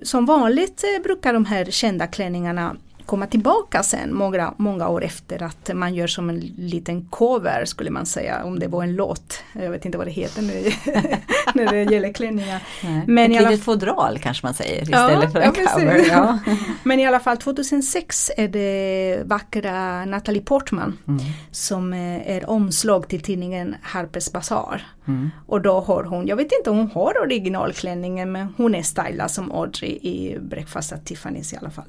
Som 0.01 0.25
vanligt 0.25 0.83
eh, 0.83 1.03
brukar 1.03 1.33
de 1.33 1.45
här 1.45 1.65
kända 1.65 2.07
klänningarna 2.07 2.75
komma 3.09 3.27
tillbaka 3.27 3.83
sen 3.83 4.13
många, 4.15 4.53
många 4.57 4.87
år 4.87 5.03
efter 5.03 5.43
att 5.43 5.69
man 5.73 5.95
gör 5.95 6.07
som 6.07 6.29
en 6.29 6.39
liten 6.39 7.05
cover 7.09 7.65
skulle 7.65 7.89
man 7.89 8.05
säga 8.05 8.43
om 8.43 8.59
det 8.59 8.67
var 8.67 8.83
en 8.83 8.95
låt. 8.95 9.43
Jag 9.53 9.71
vet 9.71 9.85
inte 9.85 9.97
vad 9.97 10.07
det 10.07 10.11
heter 10.11 10.41
nu 10.41 10.71
när 11.55 11.73
det 11.85 11.91
gäller 11.93 12.13
klänningar. 12.13 12.63
Nej. 12.83 13.03
Men 13.07 13.31
i 13.31 13.35
Ett 13.35 13.41
alla 13.41 13.49
litet 13.49 13.65
fodral 13.65 14.19
kanske 14.19 14.45
man 14.45 14.53
säger 14.53 14.87
Ja, 14.91 15.07
istället 15.11 15.31
för 15.33 15.39
ja, 15.39 15.45
en 15.45 15.53
precis. 15.53 15.73
cover. 15.73 16.05
Ja. 16.09 16.39
Men 16.83 16.99
i 16.99 17.07
alla 17.07 17.19
fall 17.19 17.37
2006 17.37 18.31
är 18.37 18.47
det 18.47 19.21
vackra 19.25 20.05
Natalie 20.05 20.41
Portman 20.41 20.97
Mm. 21.07 21.19
som 21.51 21.93
eh, 21.93 22.31
är 22.37 22.49
omslag 22.49 23.07
till 23.07 23.21
tidningen 23.21 23.75
Harper's 23.93 24.33
Bazaar. 24.33 24.87
Mm. 25.07 25.29
Och 25.47 25.61
då 25.61 25.79
har 25.79 26.03
hon, 26.03 26.27
jag 26.27 26.35
vet 26.35 26.51
inte 26.59 26.69
om 26.69 26.77
hon 26.77 26.91
har 26.91 27.13
originalklänningen 27.21 28.31
men 28.31 28.53
hon 28.57 28.75
är 28.75 28.81
stylad 28.83 29.31
som 29.31 29.51
Audrey 29.51 29.89
i 29.91 30.37
Breakfast 30.41 30.93
at 30.93 31.05
Tiffany's 31.09 31.53
i 31.53 31.57
alla 31.57 31.69
fall. 31.69 31.85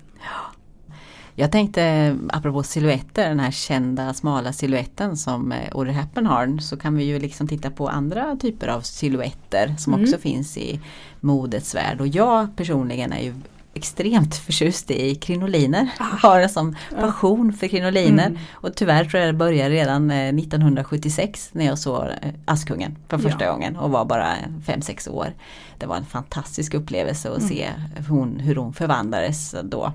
Jag 1.34 1.52
tänkte 1.52 2.16
apropå 2.28 2.62
silhuetter, 2.62 3.28
den 3.28 3.40
här 3.40 3.50
kända 3.50 4.14
smala 4.14 4.52
siluetten 4.52 5.16
som 5.16 5.52
eh, 5.52 5.68
Audrey 5.72 5.94
Hepburn 5.94 6.26
har 6.26 6.58
så 6.58 6.76
kan 6.76 6.96
vi 6.96 7.04
ju 7.04 7.18
liksom 7.18 7.48
titta 7.48 7.70
på 7.70 7.88
andra 7.88 8.36
typer 8.36 8.68
av 8.68 8.80
silhuetter 8.80 9.74
som 9.78 9.94
mm. 9.94 10.04
också 10.04 10.18
finns 10.18 10.56
i 10.56 10.80
modets 11.20 11.74
värld 11.74 12.00
och 12.00 12.08
jag 12.08 12.56
personligen 12.56 13.12
är 13.12 13.20
ju 13.20 13.34
extremt 13.74 14.36
förtjust 14.36 14.90
i 14.90 15.14
krinoliner. 15.14 15.88
Ah. 15.98 16.04
Har 16.28 16.40
en 16.40 16.48
sån 16.48 16.76
passion 17.00 17.52
för 17.52 17.68
krinoliner. 17.68 18.26
Mm. 18.26 18.38
Och 18.52 18.74
tyvärr 18.74 19.04
tror 19.04 19.20
jag 19.20 19.28
det 19.28 19.38
började 19.38 19.74
redan 19.74 20.10
1976 20.10 21.50
eh, 21.52 21.58
när 21.58 21.66
jag 21.66 21.78
såg 21.78 22.04
eh, 22.04 22.30
Askungen 22.44 22.96
för 23.08 23.18
första 23.18 23.44
ja. 23.44 23.52
gången 23.52 23.76
och 23.76 23.90
var 23.90 24.04
bara 24.04 24.34
5-6 24.66 25.10
år. 25.10 25.32
Det 25.78 25.86
var 25.86 25.96
en 25.96 26.04
fantastisk 26.04 26.74
upplevelse 26.74 27.30
att 27.30 27.38
mm. 27.38 27.48
se 27.48 27.68
hon, 28.08 28.40
hur 28.40 28.56
hon 28.56 28.72
förvandlades 28.72 29.54
då. 29.62 29.92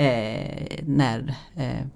Eh, 0.00 0.78
när 0.82 1.34
eh, 1.56 1.86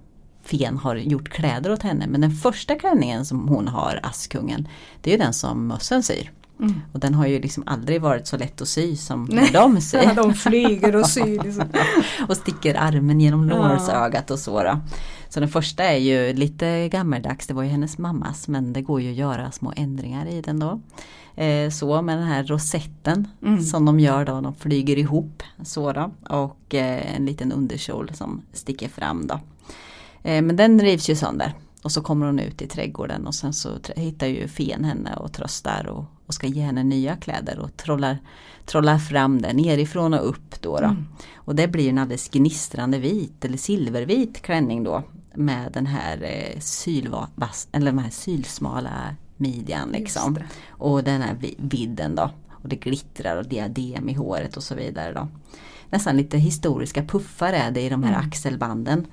Fen 0.43 0.77
har 0.77 0.95
gjort 0.95 1.29
kläder 1.29 1.71
åt 1.71 1.83
henne. 1.83 2.07
Men 2.07 2.21
den 2.21 2.31
första 2.31 2.75
klänningen 2.75 3.25
som 3.25 3.47
hon 3.47 3.67
har, 3.67 3.99
Askungen, 4.03 4.67
det 5.01 5.13
är 5.13 5.17
den 5.17 5.33
som 5.33 5.67
mössen 5.67 6.03
syr. 6.03 6.31
Mm. 6.59 6.81
Och 6.93 6.99
den 6.99 7.13
har 7.13 7.27
ju 7.27 7.39
liksom 7.39 7.63
aldrig 7.65 8.01
varit 8.01 8.27
så 8.27 8.37
lätt 8.37 8.61
att 8.61 8.67
sy 8.67 8.95
som 8.95 9.27
Nej. 9.31 9.49
de 9.53 9.81
syr. 9.81 10.11
de 10.15 10.33
flyger 10.33 10.95
och 10.95 11.09
syr. 11.09 11.43
Liksom. 11.43 11.63
och 12.27 12.37
sticker 12.37 12.75
armen 12.75 13.21
genom 13.21 13.45
lårsögat 13.49 14.31
och 14.31 14.39
så. 14.39 14.63
Då. 14.63 14.79
Så 15.29 15.39
den 15.39 15.49
första 15.49 15.83
är 15.83 15.97
ju 15.97 16.33
lite 16.33 16.89
gammeldags, 16.89 17.47
det 17.47 17.53
var 17.53 17.63
ju 17.63 17.69
hennes 17.69 17.97
mammas 17.97 18.47
men 18.47 18.73
det 18.73 18.81
går 18.81 19.01
ju 19.01 19.11
att 19.11 19.17
göra 19.17 19.51
små 19.51 19.73
ändringar 19.75 20.27
i 20.27 20.41
den 20.41 20.59
då. 20.59 20.81
Eh, 21.35 21.69
så 21.69 22.01
med 22.01 22.17
den 22.17 22.27
här 22.27 22.43
rosetten 22.43 23.27
mm. 23.41 23.61
som 23.61 23.85
de 23.85 23.99
gör 23.99 24.25
då, 24.25 24.41
de 24.41 24.55
flyger 24.55 24.97
ihop 24.97 25.43
så 25.63 25.93
då, 25.93 26.11
och 26.29 26.75
eh, 26.75 27.15
en 27.15 27.25
liten 27.25 27.51
underkjol 27.51 28.11
som 28.13 28.41
sticker 28.53 28.89
fram 28.89 29.27
då. 29.27 29.39
Eh, 30.23 30.41
men 30.41 30.55
den 30.55 30.81
rivs 30.81 31.09
ju 31.09 31.15
sönder 31.15 31.53
och 31.83 31.91
så 31.91 32.01
kommer 32.01 32.25
hon 32.25 32.39
ut 32.39 32.61
i 32.61 32.67
trädgården 32.67 33.27
och 33.27 33.35
sen 33.35 33.53
så 33.53 33.69
hittar 33.95 34.27
ju 34.27 34.47
fen 34.47 34.83
henne 34.83 35.15
och 35.15 35.33
tröstar 35.33 35.87
och, 35.87 36.05
och 36.25 36.33
ska 36.33 36.47
ge 36.47 36.61
henne 36.61 36.83
nya 36.83 37.15
kläder 37.15 37.59
och 37.59 37.77
trollar, 37.77 38.17
trollar 38.65 38.97
fram 38.97 39.41
det 39.41 39.53
nerifrån 39.53 40.13
och 40.13 40.29
upp 40.29 40.61
då. 40.61 40.77
då. 40.77 40.85
Mm. 40.85 41.05
Och 41.35 41.55
det 41.55 41.67
blir 41.67 41.89
en 41.89 41.97
alldeles 41.97 42.29
gnistrande 42.29 42.99
vit 42.99 43.45
eller 43.45 43.57
silvervit 43.57 44.41
klänning 44.41 44.83
då 44.83 45.03
med 45.33 45.71
den 45.71 45.85
här, 45.85 46.23
eh, 46.23 46.59
sylvas, 46.59 47.67
eller 47.71 47.85
den 47.85 47.99
här 47.99 48.09
sylsmala 48.09 49.15
midjan 49.37 49.89
liksom. 49.89 50.37
Och 50.69 51.03
den 51.03 51.21
här 51.21 51.37
vidden 51.57 52.15
då. 52.15 52.31
Och 52.51 52.69
det 52.69 52.75
glittrar 52.75 53.37
och 53.37 53.47
diadem 53.47 54.09
i 54.09 54.13
håret 54.13 54.57
och 54.57 54.63
så 54.63 54.75
vidare 54.75 55.13
då. 55.13 55.27
Nästan 55.89 56.17
lite 56.17 56.37
historiska 56.37 57.03
puffar 57.03 57.53
är 57.53 57.71
det 57.71 57.81
i 57.81 57.89
de 57.89 58.03
här 58.03 58.13
mm. 58.13 58.27
axelbanden. 58.27 59.07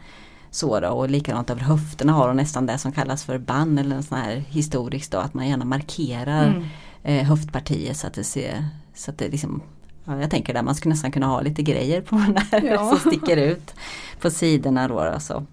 Så 0.50 0.80
då, 0.80 0.88
och 0.88 1.10
likadant 1.10 1.50
över 1.50 1.60
höfterna 1.60 2.12
har 2.12 2.28
hon 2.28 2.36
nästan 2.36 2.66
det 2.66 2.78
som 2.78 2.92
kallas 2.92 3.24
för 3.24 3.38
band 3.38 3.80
eller 3.80 3.96
en 3.96 4.02
sån 4.02 4.18
här 4.18 4.36
historiskt 4.36 5.12
då 5.12 5.18
att 5.18 5.34
man 5.34 5.48
gärna 5.48 5.64
markerar 5.64 6.46
mm. 6.46 6.64
Eh, 7.02 7.24
höftpartiet 7.24 7.96
så 7.96 8.06
att 8.06 8.14
det 8.14 8.24
ser 8.24 8.64
så 8.94 9.10
att 9.10 9.18
det 9.18 9.28
liksom 9.28 9.62
Ja, 10.04 10.20
jag 10.20 10.30
tänker 10.30 10.54
där 10.54 10.62
man 10.62 10.74
skulle 10.74 10.92
nästan 10.92 11.12
kunna 11.12 11.26
ha 11.26 11.40
lite 11.40 11.62
grejer 11.62 12.00
på 12.00 12.16
den 12.16 12.36
här 12.36 12.62
ja. 12.62 12.88
som 12.96 13.10
sticker 13.10 13.36
ut 13.36 13.74
på 14.20 14.30
sidorna 14.30 14.88
då. 14.88 15.00
Alltså. 15.00 15.46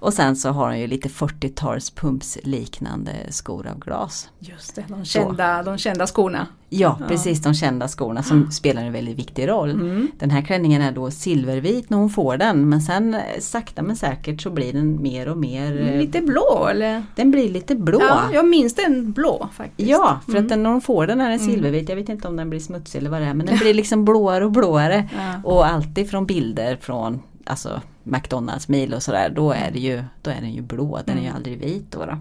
Och 0.00 0.14
sen 0.14 0.36
så 0.36 0.48
har 0.48 0.66
hon 0.66 0.78
ju 0.78 0.86
lite 0.86 1.08
40-tals 1.08 1.90
pumps 1.90 2.38
liknande 2.42 3.12
skor 3.28 3.66
av 3.66 3.78
glas. 3.78 4.28
Just 4.38 4.74
det, 4.74 4.84
de 4.88 5.04
kända, 5.04 5.62
de 5.62 5.78
kända 5.78 6.06
skorna. 6.06 6.46
Ja, 6.70 6.96
ja, 7.00 7.06
precis 7.08 7.42
de 7.42 7.54
kända 7.54 7.88
skorna 7.88 8.22
som 8.22 8.36
mm. 8.36 8.50
spelar 8.50 8.84
en 8.84 8.92
väldigt 8.92 9.18
viktig 9.18 9.48
roll. 9.48 9.70
Mm. 9.70 10.08
Den 10.18 10.30
här 10.30 10.42
klänningen 10.42 10.82
är 10.82 10.92
då 10.92 11.10
silvervit 11.10 11.90
när 11.90 11.98
hon 11.98 12.10
får 12.10 12.36
den 12.36 12.68
men 12.68 12.82
sen 12.82 13.14
eh, 13.14 13.20
sakta 13.40 13.82
men 13.82 13.96
säkert 13.96 14.42
så 14.42 14.50
blir 14.50 14.72
den 14.72 15.02
mer 15.02 15.28
och 15.28 15.36
mer 15.36 15.80
eh, 15.80 15.98
Lite 15.98 16.20
blå 16.20 16.68
eller? 16.70 17.02
Den 17.14 17.30
blir 17.30 17.48
lite 17.48 17.74
blå. 17.74 18.00
Ja, 18.00 18.20
jag 18.32 18.48
minns 18.48 18.74
den 18.74 19.12
blå 19.12 19.48
faktiskt. 19.52 19.90
Ja, 19.90 20.20
för 20.24 20.32
mm. 20.32 20.44
att 20.44 20.48
den, 20.48 20.62
när 20.62 20.70
hon 20.70 20.80
får 20.80 21.06
den 21.06 21.20
är 21.20 21.30
den 21.30 21.40
mm. 21.40 21.54
silvervit. 21.54 21.88
Jag 21.88 21.96
vet 21.96 22.08
inte 22.08 22.28
om 22.28 22.36
den 22.36 22.50
blir 22.50 22.60
smutsig 22.60 22.98
eller 22.98 23.10
vad 23.10 23.20
det 23.20 23.26
är 23.26 23.34
men 23.34 23.46
den 23.46 23.58
blir 23.58 23.74
liksom 23.74 24.04
blåare 24.04 24.44
och 24.44 24.52
blåare. 24.52 25.08
Ja. 25.18 25.50
Och 25.50 25.66
alltid 25.66 26.10
från 26.10 26.26
bilder 26.26 26.76
från 26.80 27.22
alltså 27.44 27.80
McDonalds 28.08 28.68
mil 28.68 28.94
och 28.94 29.02
sådär, 29.02 29.30
då 29.30 29.52
är, 29.52 29.70
det 29.70 29.78
ju, 29.78 30.04
då 30.22 30.30
är 30.30 30.40
den 30.40 30.52
ju 30.52 30.62
blå, 30.62 31.00
den 31.06 31.16
är 31.16 31.20
ju 31.20 31.26
mm. 31.26 31.36
aldrig 31.36 31.58
vit. 31.58 31.92
Då, 31.92 32.06
då. 32.06 32.18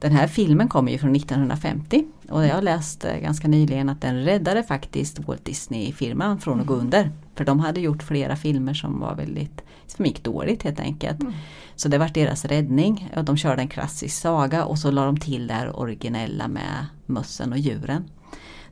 Den 0.00 0.12
här 0.12 0.26
filmen 0.26 0.68
kommer 0.68 0.92
ju 0.92 0.98
från 0.98 1.16
1950 1.16 2.04
och 2.28 2.46
jag 2.46 2.54
har 2.54 2.62
läst 2.62 3.04
eh, 3.04 3.16
ganska 3.16 3.48
nyligen 3.48 3.88
att 3.88 4.00
den 4.00 4.24
räddade 4.24 4.62
faktiskt 4.62 5.18
Walt 5.18 5.44
Disney-firman 5.44 6.40
från 6.40 6.60
att 6.60 6.66
gå 6.66 6.74
mm. 6.74 6.86
under. 6.86 7.10
För 7.34 7.44
de 7.44 7.60
hade 7.60 7.80
gjort 7.80 8.02
flera 8.02 8.36
filmer 8.36 8.74
som 8.74 9.00
var 9.00 9.14
väldigt, 9.14 9.62
som 9.86 10.06
gick 10.06 10.24
dåligt 10.24 10.62
helt 10.62 10.80
enkelt. 10.80 11.20
Mm. 11.20 11.32
Så 11.76 11.88
det 11.88 11.98
var 11.98 12.08
deras 12.08 12.44
räddning. 12.44 13.12
Och 13.16 13.24
de 13.24 13.36
körde 13.36 13.62
en 13.62 13.68
klassisk 13.68 14.20
saga 14.20 14.64
och 14.64 14.78
så 14.78 14.90
la 14.90 15.04
de 15.04 15.16
till 15.16 15.46
det 15.46 15.54
här 15.54 15.76
originella 15.78 16.48
med 16.48 16.86
mössen 17.06 17.52
och 17.52 17.58
djuren. 17.58 18.04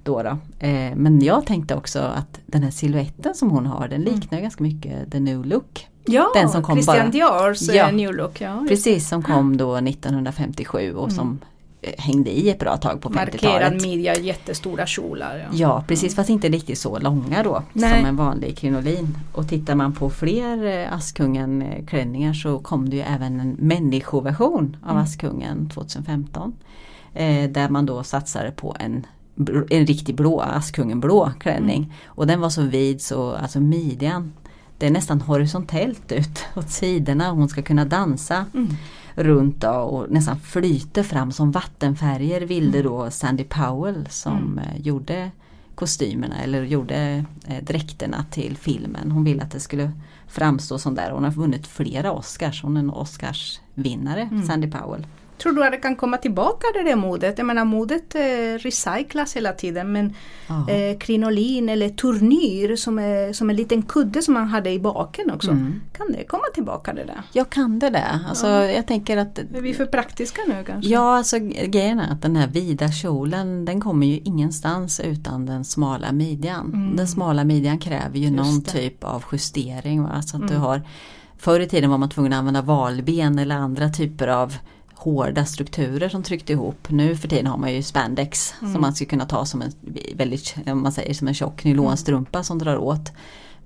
Då 0.07 0.23
då. 0.23 0.39
Eh, 0.67 0.95
men 0.97 1.21
jag 1.21 1.47
tänkte 1.47 1.75
också 1.75 1.99
att 1.99 2.41
den 2.47 2.63
här 2.63 2.71
siluetten 2.71 3.35
som 3.35 3.51
hon 3.51 3.67
har 3.67 3.89
den 3.89 4.01
liknar 4.01 4.39
mm. 4.39 4.43
ganska 4.43 4.63
mycket 4.63 5.13
The 5.13 5.21
New 5.21 5.47
Look. 5.47 5.87
Ja, 6.05 6.31
den 6.35 6.49
som 6.49 6.63
kom 6.63 6.77
Christian 6.77 7.11
bara, 7.11 7.11
Diors 7.11 7.69
eh, 7.69 7.77
ja, 7.77 7.91
New 7.91 8.15
Look. 8.15 8.41
Ja, 8.41 8.65
precis, 8.69 9.09
som 9.09 9.23
kom 9.23 9.57
då 9.57 9.77
1957 9.77 10.95
och 10.95 11.05
mm. 11.05 11.17
som 11.17 11.39
eh, 11.83 11.93
hängde 11.99 12.31
i 12.31 12.51
ett 12.51 12.59
bra 12.59 12.77
tag 12.77 13.01
på 13.01 13.09
50-talet. 13.09 13.43
Markerad 13.43 13.83
midja, 13.83 14.17
jättestora 14.17 14.87
kjolar. 14.87 15.39
Ja, 15.39 15.59
ja 15.59 15.85
precis 15.89 16.15
fast 16.15 16.31
inte 16.31 16.49
riktigt 16.49 16.79
så 16.79 16.99
långa 16.99 17.43
då 17.43 17.63
Nej. 17.73 17.97
som 17.97 18.07
en 18.07 18.17
vanlig 18.17 18.59
krinolin. 18.59 19.19
Och 19.33 19.49
tittar 19.49 19.75
man 19.75 19.93
på 19.93 20.11
fler 20.11 20.89
Askungen 20.93 21.65
klänningar 21.89 22.33
så 22.33 22.59
kom 22.59 22.91
det 22.91 22.97
ju 22.97 23.03
även 23.03 23.41
en 23.41 23.57
människoversion 23.59 24.77
av 24.83 24.91
mm. 24.91 25.03
Askungen 25.03 25.69
2015. 25.69 26.55
Eh, 27.17 27.51
där 27.51 27.69
man 27.69 27.87
då 27.87 28.03
satsade 28.03 28.51
på 28.51 28.77
en 28.81 29.07
en 29.71 29.87
riktig 29.87 30.15
blå, 30.15 30.41
Askungen 30.41 31.01
blå 31.01 31.33
klänning. 31.41 31.83
Mm. 31.83 31.91
Och 32.07 32.27
den 32.27 32.41
var 32.41 32.51
så 32.51 32.63
vid 32.63 33.01
så 33.01 33.33
alltså 33.33 33.61
midjan 33.61 34.33
det 34.79 34.87
är 34.87 34.91
nästan 34.91 35.21
horisontellt 35.21 36.13
ut 36.13 36.45
åt 36.57 36.71
sidorna. 36.71 37.31
Hon 37.31 37.49
ska 37.49 37.63
kunna 37.63 37.85
dansa 37.85 38.45
mm. 38.55 38.69
runt 39.15 39.65
och 39.65 40.11
nästan 40.11 40.41
flyta 40.41 41.03
fram 41.03 41.33
som 41.33 41.51
vattenfärger 41.51 42.41
ville 42.41 42.79
mm. 42.79 42.83
då 42.83 43.11
Sandy 43.11 43.45
Powell 43.45 44.07
som 44.11 44.37
mm. 44.37 44.59
Eh, 44.59 44.81
gjorde 44.81 45.31
kostymerna 45.75 46.43
eller 46.43 46.63
gjorde 46.63 47.25
eh, 47.47 47.65
dräkterna 47.65 48.25
till 48.31 48.57
filmen. 48.57 49.11
Hon 49.11 49.25
ville 49.25 49.43
att 49.43 49.51
det 49.51 49.61
skulle 49.61 49.93
framstå 50.27 50.79
som 50.79 50.95
där. 50.95 51.11
Hon 51.11 51.25
har 51.25 51.31
vunnit 51.31 51.67
flera 51.67 52.13
Oscars. 52.13 52.63
Hon 52.63 52.77
är 52.77 52.81
en 52.81 52.91
Oscarsvinnare, 52.91 54.23
mm. 54.23 54.47
Sandy 54.47 54.71
Powell. 54.71 55.07
Tror 55.39 55.53
du 55.53 55.65
att 55.65 55.73
det 55.73 55.79
kan 55.79 55.97
komma 55.97 56.17
tillbaka 56.17 56.67
det 56.75 56.83
där 56.83 56.97
modet? 56.97 57.39
Jag 57.39 57.47
menar 57.47 57.65
modet 57.65 58.15
eh, 58.15 58.21
recyclas 58.59 59.37
hela 59.37 59.53
tiden 59.53 59.93
men 59.93 60.15
eh, 60.69 60.99
krinolin 60.99 61.69
eller 61.69 61.89
turnyr 61.89 62.77
som, 62.77 62.99
är, 62.99 63.33
som 63.33 63.51
en 63.51 63.57
liten 63.57 63.83
kudde 63.83 64.23
som 64.23 64.35
man 64.35 64.49
hade 64.49 64.71
i 64.71 64.79
baken 64.79 65.31
också. 65.31 65.51
Mm. 65.51 65.81
Kan 65.93 66.13
det 66.13 66.25
komma 66.25 66.45
tillbaka 66.55 66.93
det 66.93 67.05
där? 67.05 67.23
Ja 67.33 67.45
kan 67.45 67.79
det 67.79 67.91
det? 67.91 68.21
Alltså, 68.29 68.47
ja. 68.47 68.65
jag 68.65 68.87
tänker 68.87 69.17
att 69.17 69.39
Är 69.39 69.61
vi 69.61 69.75
för 69.75 69.87
praktiska 69.87 70.43
nu 70.47 70.65
kanske? 70.67 70.91
Ja 70.91 71.17
alltså 71.17 71.39
grejen 71.67 72.01
är 72.01 72.13
att 72.13 72.23
den 72.23 72.37
här 72.37 72.47
vida 72.47 72.89
kjolen 72.89 73.65
den 73.65 73.81
kommer 73.81 74.07
ju 74.07 74.19
ingenstans 74.19 75.01
utan 75.01 75.47
den 75.47 75.65
smala 75.65 76.13
midjan. 76.13 76.73
Mm. 76.75 76.97
Den 76.97 77.09
smala 77.09 77.45
midjan 77.45 77.79
kräver 77.79 78.19
ju 78.19 78.29
Just 78.29 78.37
någon 78.37 78.61
det. 78.61 78.71
typ 78.71 79.05
av 79.05 79.25
justering. 79.33 80.03
Va? 80.03 80.23
Så 80.23 80.37
att 80.37 80.43
mm. 80.43 80.55
du 80.55 80.57
har 80.57 80.83
Förr 81.39 81.61
i 81.61 81.69
tiden 81.69 81.91
var 81.91 81.99
man 81.99 82.09
tvungen 82.09 82.33
att 82.33 82.39
använda 82.39 82.63
valben 82.63 83.39
eller 83.39 83.55
andra 83.55 83.89
typer 83.89 84.29
av 84.29 84.55
hårda 84.97 85.45
strukturer 85.45 86.09
som 86.09 86.23
tryckte 86.23 86.53
ihop. 86.53 86.89
Nu 86.89 87.17
för 87.17 87.29
tiden 87.29 87.47
har 87.47 87.59
man 87.59 87.75
ju 87.75 87.83
spandex 87.83 88.55
mm. 88.61 88.73
som 88.73 88.81
man 88.81 88.95
skulle 88.95 89.09
kunna 89.09 89.27
ta 89.27 89.45
som 89.45 89.63
en 89.63 89.73
väldigt, 90.15 90.57
om 90.67 90.83
man 90.83 90.93
säger 90.93 91.15
som 91.15 91.29
en 91.29 91.35
tjock 91.35 91.65
nylonstrumpa 91.65 92.43
som 92.43 92.59
drar 92.59 92.77
åt. 92.77 93.13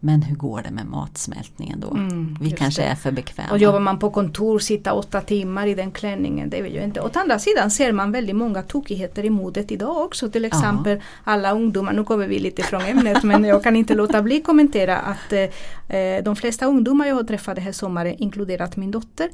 Men 0.02 0.22
hur 0.22 0.36
går 0.36 0.62
det 0.62 0.70
med 0.70 0.86
matsmältningen 0.86 1.80
då? 1.80 1.90
Mm, 1.90 2.36
vi 2.40 2.50
kanske 2.50 2.82
det. 2.82 2.88
är 2.88 2.94
för 2.94 3.10
bekväma. 3.10 3.50
Och 3.50 3.58
jobbar 3.58 3.80
man 3.80 3.98
på 3.98 4.10
kontor, 4.10 4.58
sitta 4.58 4.92
åtta 4.92 5.20
timmar 5.20 5.66
i 5.66 5.74
den 5.74 5.90
klänningen, 5.90 6.50
det 6.50 6.62
vill 6.62 6.74
ju 6.74 6.84
inte. 6.84 7.00
Å 7.00 7.10
andra 7.14 7.38
sidan 7.38 7.70
ser 7.70 7.92
man 7.92 8.12
väldigt 8.12 8.36
många 8.36 8.62
tokigheter 8.62 9.24
i 9.24 9.30
modet 9.30 9.72
idag 9.72 9.96
också. 9.96 10.30
Till 10.30 10.44
exempel 10.44 10.96
ja. 10.96 11.02
alla 11.24 11.52
ungdomar, 11.52 11.92
nu 11.92 12.04
kommer 12.04 12.26
vi 12.26 12.38
lite 12.38 12.62
från 12.62 12.80
ämnet 12.80 13.22
men 13.22 13.44
jag 13.44 13.62
kan 13.62 13.76
inte 13.76 13.94
låta 13.94 14.22
bli 14.22 14.40
kommentera 14.40 14.98
att 14.98 15.32
eh, 15.32 16.24
de 16.24 16.36
flesta 16.36 16.66
ungdomar 16.66 17.06
jag 17.06 17.14
har 17.14 17.22
träffat 17.22 17.54
den 17.54 17.64
här 17.64 17.72
sommaren, 17.72 18.14
inkluderat 18.18 18.76
min 18.76 18.90
dotter, 18.90 19.28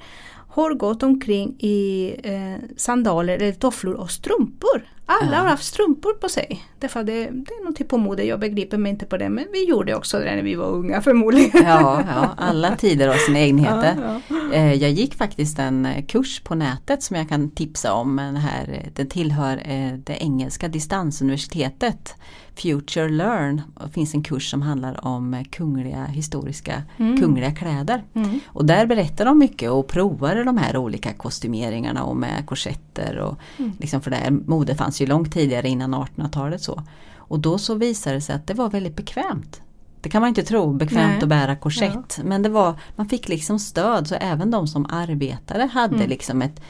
har 0.56 0.74
gått 0.74 1.02
omkring 1.02 1.56
i 1.58 2.14
eh, 2.22 2.68
sandaler 2.76 3.34
eller 3.34 3.52
tofflor 3.52 3.94
och 3.94 4.10
strumpor. 4.10 4.88
Alla 5.06 5.32
ja. 5.32 5.38
har 5.38 5.48
haft 5.48 5.64
strumpor 5.64 6.12
på 6.12 6.28
sig. 6.28 6.64
Därför 6.78 7.04
det, 7.04 7.12
det 7.12 7.52
är 7.54 7.64
något 7.64 7.76
typ 7.76 7.88
på 7.88 7.98
mode, 7.98 8.24
jag 8.24 8.40
begriper 8.40 8.78
mig 8.78 8.90
inte 8.90 9.06
på 9.06 9.16
det 9.16 9.28
men 9.28 9.46
vi 9.52 9.68
gjorde 9.68 9.94
också 9.94 10.18
det 10.18 10.34
när 10.34 10.42
vi 10.42 10.54
var 10.54 10.66
unga 10.66 11.02
förmodligen. 11.02 11.62
Ja, 11.64 12.02
ja 12.06 12.34
alla 12.36 12.76
tider 12.76 13.08
har 13.08 13.14
sina 13.14 13.38
egenheter. 13.38 13.96
Ja, 14.02 14.20
ja. 14.28 14.52
Eh, 14.52 14.74
jag 14.74 14.90
gick 14.90 15.14
faktiskt 15.14 15.58
en 15.58 15.86
eh, 15.86 16.04
kurs 16.04 16.40
på 16.40 16.54
nätet 16.54 17.02
som 17.02 17.16
jag 17.16 17.28
kan 17.28 17.50
tipsa 17.50 17.92
om. 17.92 18.16
Den, 18.16 18.36
här, 18.36 18.90
den 18.94 19.08
tillhör 19.08 19.56
det 19.96 20.16
engelska 20.20 20.68
distansuniversitetet 20.68 22.14
Future 22.56 23.08
Learn. 23.08 23.62
Det 23.84 23.90
finns 23.90 24.14
en 24.14 24.22
kurs 24.22 24.50
som 24.50 24.62
handlar 24.62 25.06
om 25.06 25.44
kungliga 25.50 26.04
historiska 26.04 26.82
mm. 26.96 27.16
kungliga 27.16 27.54
kläder. 27.54 28.04
Mm. 28.14 28.40
Och 28.46 28.64
där 28.64 28.86
berättar 28.86 29.24
de 29.24 29.38
mycket 29.38 29.70
och 29.70 29.86
provar 29.86 30.44
de 30.44 30.58
här 30.58 30.76
olika 30.76 31.12
kostymeringarna 31.12 32.04
och 32.04 32.16
med 32.16 32.46
korsetter. 32.46 33.18
Och 33.18 33.38
mm. 33.56 33.72
liksom 33.78 34.00
för 34.00 34.10
det 34.10 34.16
här 34.16 34.30
mode 34.30 34.74
fanns 34.74 35.00
ju 35.00 35.06
långt 35.06 35.32
tidigare 35.32 35.68
innan 35.68 35.94
1800-talet. 35.94 36.62
så. 36.62 36.82
Och 37.16 37.40
då 37.40 37.58
så 37.58 37.74
visade 37.74 38.16
det 38.16 38.20
sig 38.20 38.34
att 38.36 38.46
det 38.46 38.54
var 38.54 38.70
väldigt 38.70 38.96
bekvämt. 38.96 39.60
Det 40.00 40.10
kan 40.10 40.20
man 40.20 40.28
inte 40.28 40.42
tro, 40.42 40.72
bekvämt 40.72 41.12
Nej. 41.12 41.22
att 41.22 41.28
bära 41.28 41.56
korsett. 41.56 42.14
Ja. 42.18 42.24
Men 42.24 42.42
det 42.42 42.48
var, 42.48 42.74
man 42.96 43.08
fick 43.08 43.28
liksom 43.28 43.58
stöd 43.58 44.08
så 44.08 44.14
även 44.14 44.50
de 44.50 44.66
som 44.66 44.86
arbetade 44.86 45.66
hade 45.66 45.94
mm. 45.94 46.08
liksom 46.08 46.42
ett 46.42 46.60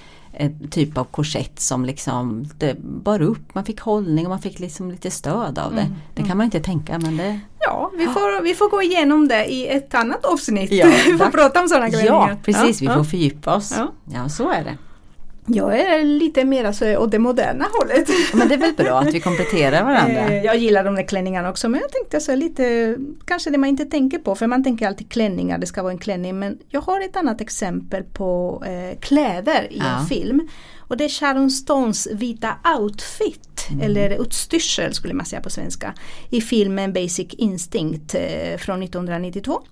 typ 0.70 0.98
av 0.98 1.04
korsett 1.04 1.60
som 1.60 1.84
liksom 1.84 2.48
det 2.58 2.76
bar 2.80 3.22
upp, 3.22 3.54
man 3.54 3.64
fick 3.64 3.80
hållning 3.80 4.26
och 4.26 4.30
man 4.30 4.42
fick 4.42 4.58
liksom 4.58 4.90
lite 4.90 5.10
stöd 5.10 5.58
av 5.58 5.74
det. 5.74 5.80
Mm. 5.80 5.94
Det 6.14 6.22
kan 6.22 6.36
man 6.36 6.44
inte 6.44 6.60
tänka 6.60 6.98
men 6.98 7.16
det 7.16 7.40
Ja, 7.60 7.90
vi 7.96 8.06
får, 8.06 8.42
vi 8.42 8.54
får 8.54 8.70
gå 8.70 8.82
igenom 8.82 9.28
det 9.28 9.46
i 9.46 9.68
ett 9.68 9.94
annat 9.94 10.24
avsnitt. 10.24 10.72
Ja, 10.72 10.86
vi 11.06 11.18
får 11.18 11.30
prata 11.30 11.60
om 11.60 11.68
sådana 11.68 11.88
grejer. 11.88 12.06
Ja, 12.06 12.30
precis, 12.44 12.82
vi 12.82 12.86
får 12.86 13.04
fördjupa 13.04 13.54
oss. 13.54 13.74
Ja, 14.04 14.28
så 14.28 14.50
är 14.50 14.64
det. 14.64 14.76
Jag 15.46 15.80
är 15.80 16.04
lite 16.04 16.44
mer 16.44 16.64
alltså 16.64 16.96
åt 16.96 17.10
det 17.10 17.18
moderna 17.18 17.66
hållet. 17.72 18.08
Men 18.34 18.48
det 18.48 18.54
är 18.54 18.58
väl 18.58 18.74
bra 18.74 19.00
att 19.00 19.14
vi 19.14 19.20
kompletterar 19.20 19.84
varandra. 19.84 20.28
Eh, 20.28 20.44
jag 20.44 20.56
gillar 20.56 20.84
de 20.84 20.94
där 20.94 21.08
klänningarna 21.08 21.50
också 21.50 21.68
men 21.68 21.80
jag 21.80 21.92
tänkte 21.92 22.20
så 22.20 22.34
lite 22.34 22.96
kanske 23.24 23.50
det 23.50 23.58
man 23.58 23.68
inte 23.68 23.84
tänker 23.84 24.18
på 24.18 24.34
för 24.34 24.46
man 24.46 24.64
tänker 24.64 24.86
alltid 24.86 25.10
klänningar, 25.10 25.58
det 25.58 25.66
ska 25.66 25.82
vara 25.82 25.92
en 25.92 25.98
klänning 25.98 26.38
men 26.38 26.58
jag 26.68 26.80
har 26.80 27.00
ett 27.00 27.16
annat 27.16 27.40
exempel 27.40 28.02
på 28.02 28.62
eh, 28.66 28.98
kläder 29.00 29.72
i 29.72 29.78
ja. 29.78 29.98
en 30.00 30.06
film. 30.06 30.48
Och 30.78 30.96
det 30.96 31.04
är 31.04 31.08
Sharon 31.08 31.50
Stones 31.50 32.08
vita 32.12 32.56
outfit 32.78 33.66
mm. 33.70 33.80
eller 33.80 34.22
utstyrsel 34.22 34.94
skulle 34.94 35.14
man 35.14 35.26
säga 35.26 35.42
på 35.42 35.50
svenska 35.50 35.94
i 36.30 36.40
filmen 36.40 36.92
Basic 36.92 37.28
Instinct 37.30 38.14
eh, 38.14 38.56
från 38.58 38.82
1992. 38.82 39.62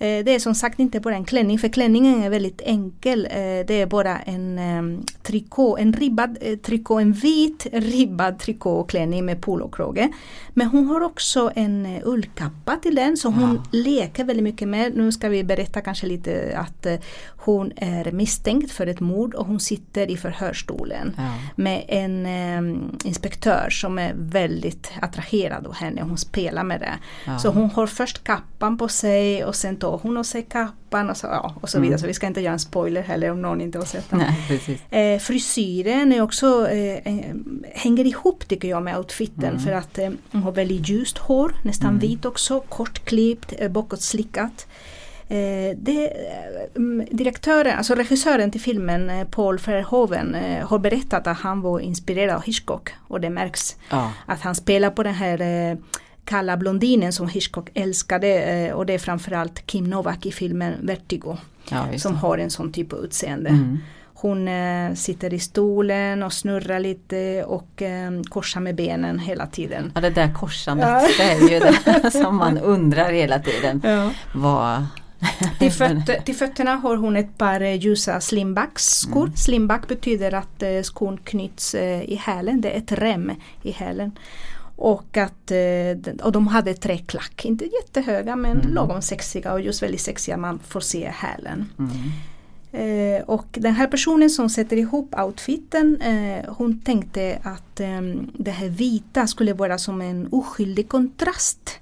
Eh, 0.00 0.24
det 0.24 0.34
är 0.34 0.38
som 0.38 0.54
sagt 0.54 0.78
inte 0.78 1.00
bara 1.00 1.14
en 1.14 1.24
klänning 1.24 1.58
för 1.58 1.68
klänningen 1.68 2.22
är 2.22 2.30
väldigt 2.30 2.60
enkel. 2.64 3.24
Eh, 3.30 3.66
det 3.66 3.80
är 3.80 3.86
bara 3.86 4.18
en 4.18 4.58
ehm, 4.58 5.02
trikå, 5.22 5.78
en 5.78 5.92
ribbad 5.92 6.38
eh, 6.40 6.56
trikå, 6.56 6.98
en 6.98 7.12
vit 7.12 7.66
ribbad 7.72 8.38
trikåklänning 8.38 9.24
med 9.24 9.40
polokrage. 9.40 10.08
Men 10.54 10.66
hon 10.66 10.86
har 10.86 11.00
också 11.00 11.50
en 11.54 12.00
ullkappa 12.04 12.76
till 12.76 12.94
den 12.94 13.16
så 13.16 13.28
hon 13.28 13.54
ja. 13.54 13.78
leker 13.78 14.24
väldigt 14.24 14.44
mycket 14.44 14.68
med. 14.68 14.96
Nu 14.96 15.12
ska 15.12 15.28
vi 15.28 15.44
berätta 15.44 15.80
kanske 15.80 16.06
lite 16.06 16.58
att 16.58 16.86
hon 17.52 17.72
är 17.76 18.12
misstänkt 18.12 18.72
för 18.72 18.86
ett 18.86 19.00
mord 19.00 19.34
och 19.34 19.46
hon 19.46 19.60
sitter 19.60 20.10
i 20.10 20.16
förhörstolen 20.16 21.14
ja. 21.16 21.34
med 21.56 21.84
en 21.88 22.26
um, 22.58 22.98
inspektör 23.04 23.70
som 23.70 23.98
är 23.98 24.12
väldigt 24.16 24.92
attraherad 25.02 25.66
av 25.66 25.74
henne. 25.74 26.02
Hon 26.02 26.18
spelar 26.18 26.64
med 26.64 26.80
det. 26.80 26.94
Ja. 27.26 27.38
Så 27.38 27.48
hon 27.48 27.70
har 27.70 27.86
först 27.86 28.24
kappan 28.24 28.78
på 28.78 28.88
sig 28.88 29.44
och 29.44 29.54
sen 29.54 29.76
tar 29.76 29.98
hon 30.02 30.16
av 30.16 30.22
sig 30.22 30.42
kappan 30.42 31.10
och 31.10 31.16
så, 31.16 31.26
ja, 31.26 31.54
och 31.60 31.68
så 31.68 31.78
vidare. 31.78 31.88
Mm. 31.88 31.98
Så 31.98 32.06
vi 32.06 32.14
ska 32.14 32.26
inte 32.26 32.40
göra 32.40 32.52
en 32.52 32.58
spoiler 32.58 33.02
heller 33.02 33.30
om 33.30 33.42
någon 33.42 33.60
inte 33.60 33.78
har 33.78 33.84
sett 33.84 34.10
den. 34.10 34.18
Nej, 34.90 35.14
eh, 35.14 35.18
frisyren 35.18 36.12
är 36.12 36.20
också, 36.20 36.68
eh, 36.68 37.14
hänger 37.74 38.04
ihop 38.04 38.48
tycker 38.48 38.68
jag 38.68 38.82
med 38.82 38.98
outfiten 38.98 39.44
mm. 39.44 39.60
för 39.60 39.72
att 39.72 39.98
eh, 39.98 40.10
hon 40.32 40.42
har 40.42 40.52
väldigt 40.52 40.88
ljust 40.88 41.18
hår, 41.18 41.54
nästan 41.64 41.88
mm. 41.88 42.00
vit 42.00 42.24
också, 42.24 42.60
kortklippt, 42.60 43.52
eh, 43.58 43.70
bakåtslickat. 43.70 44.66
Eh, 45.28 45.76
det, 45.76 46.12
mm, 46.76 47.06
direktören, 47.10 47.78
alltså 47.78 47.94
regissören 47.94 48.50
till 48.50 48.60
filmen, 48.60 49.10
eh, 49.10 49.26
Paul 49.28 49.58
Verhoeven, 49.58 50.34
eh, 50.34 50.66
har 50.66 50.78
berättat 50.78 51.26
att 51.26 51.38
han 51.38 51.60
var 51.60 51.80
inspirerad 51.80 52.36
av 52.36 52.42
Hitchcock 52.42 52.90
och 53.08 53.20
det 53.20 53.30
märks. 53.30 53.76
Ja. 53.90 54.12
Att 54.26 54.40
han 54.40 54.54
spelar 54.54 54.90
på 54.90 55.02
den 55.02 55.14
här 55.14 55.78
kalla 56.24 56.56
blondinen 56.56 57.12
som 57.12 57.28
Hitchcock 57.28 57.70
älskade 57.74 58.72
och 58.72 58.86
det 58.86 58.94
är 58.94 58.98
framförallt 58.98 59.66
Kim 59.66 59.84
Novak 59.84 60.26
i 60.26 60.32
filmen 60.32 60.74
Vertigo. 60.82 61.36
Ja, 61.70 61.98
som 61.98 62.16
har 62.16 62.38
en 62.38 62.50
sån 62.50 62.72
typ 62.72 62.92
av 62.92 62.98
utseende. 62.98 63.50
Mm. 63.50 63.78
Hon 64.14 64.48
eh, 64.48 64.94
sitter 64.94 65.34
i 65.34 65.38
stolen 65.38 66.22
och 66.22 66.32
snurrar 66.32 66.80
lite 66.80 67.44
och 67.44 67.82
eh, 67.82 68.10
korsar 68.28 68.60
med 68.60 68.74
benen 68.74 69.18
hela 69.18 69.46
tiden. 69.46 69.92
Ja 69.94 70.00
det 70.00 70.10
där 70.10 70.34
korsandet, 70.34 70.88
ja. 70.88 71.08
det 71.18 71.32
är 71.32 71.50
ju 71.50 71.58
det 71.58 72.10
som 72.22 72.36
man 72.36 72.58
undrar 72.58 73.12
hela 73.12 73.38
tiden. 73.38 73.82
Ja. 73.84 74.10
Vad 74.34 74.86
till, 75.58 75.72
föt 75.72 76.24
till, 76.24 76.34
fötterna 76.34 76.76
har 76.76 76.96
hon 76.96 77.16
ett 77.16 77.38
par 77.38 77.60
eh, 77.60 77.74
ljusa 77.74 78.20
slimbackskor. 78.20 79.24
Mm. 79.24 79.36
Slimback 79.36 79.88
betyder 79.88 80.34
att 80.34 80.62
eh, 80.62 80.82
skon 80.82 81.18
knyts 81.24 81.74
eh, 81.74 82.02
i 82.02 82.14
hälen, 82.14 82.60
det 82.60 82.70
är 82.70 82.78
ett 82.78 82.92
rem 82.92 83.32
i 83.62 83.70
hälen. 83.70 84.12
Och, 84.76 85.16
att, 85.16 85.52
och 86.22 86.32
de 86.32 86.46
hade 86.46 86.74
träklack, 86.74 87.44
inte 87.44 87.64
jättehöga 87.64 88.36
men 88.36 88.60
mm. 88.60 88.74
lagom 88.74 89.02
sexiga 89.02 89.52
och 89.52 89.60
just 89.60 89.82
väldigt 89.82 90.00
sexiga, 90.00 90.36
man 90.36 90.58
får 90.58 90.80
se 90.80 91.10
hälen. 91.14 91.70
Mm. 91.78 91.90
Eh, 92.72 93.22
och 93.22 93.46
den 93.50 93.74
här 93.74 93.86
personen 93.86 94.30
som 94.30 94.50
sätter 94.50 94.76
ihop 94.76 95.14
outfiten 95.18 96.00
eh, 96.00 96.52
hon 96.54 96.80
tänkte 96.80 97.38
att 97.42 97.80
eh, 97.80 98.00
det 98.32 98.50
här 98.50 98.68
vita 98.68 99.26
skulle 99.26 99.52
vara 99.52 99.78
som 99.78 100.00
en 100.00 100.28
oskyldig 100.30 100.88
kontrast 100.88 101.80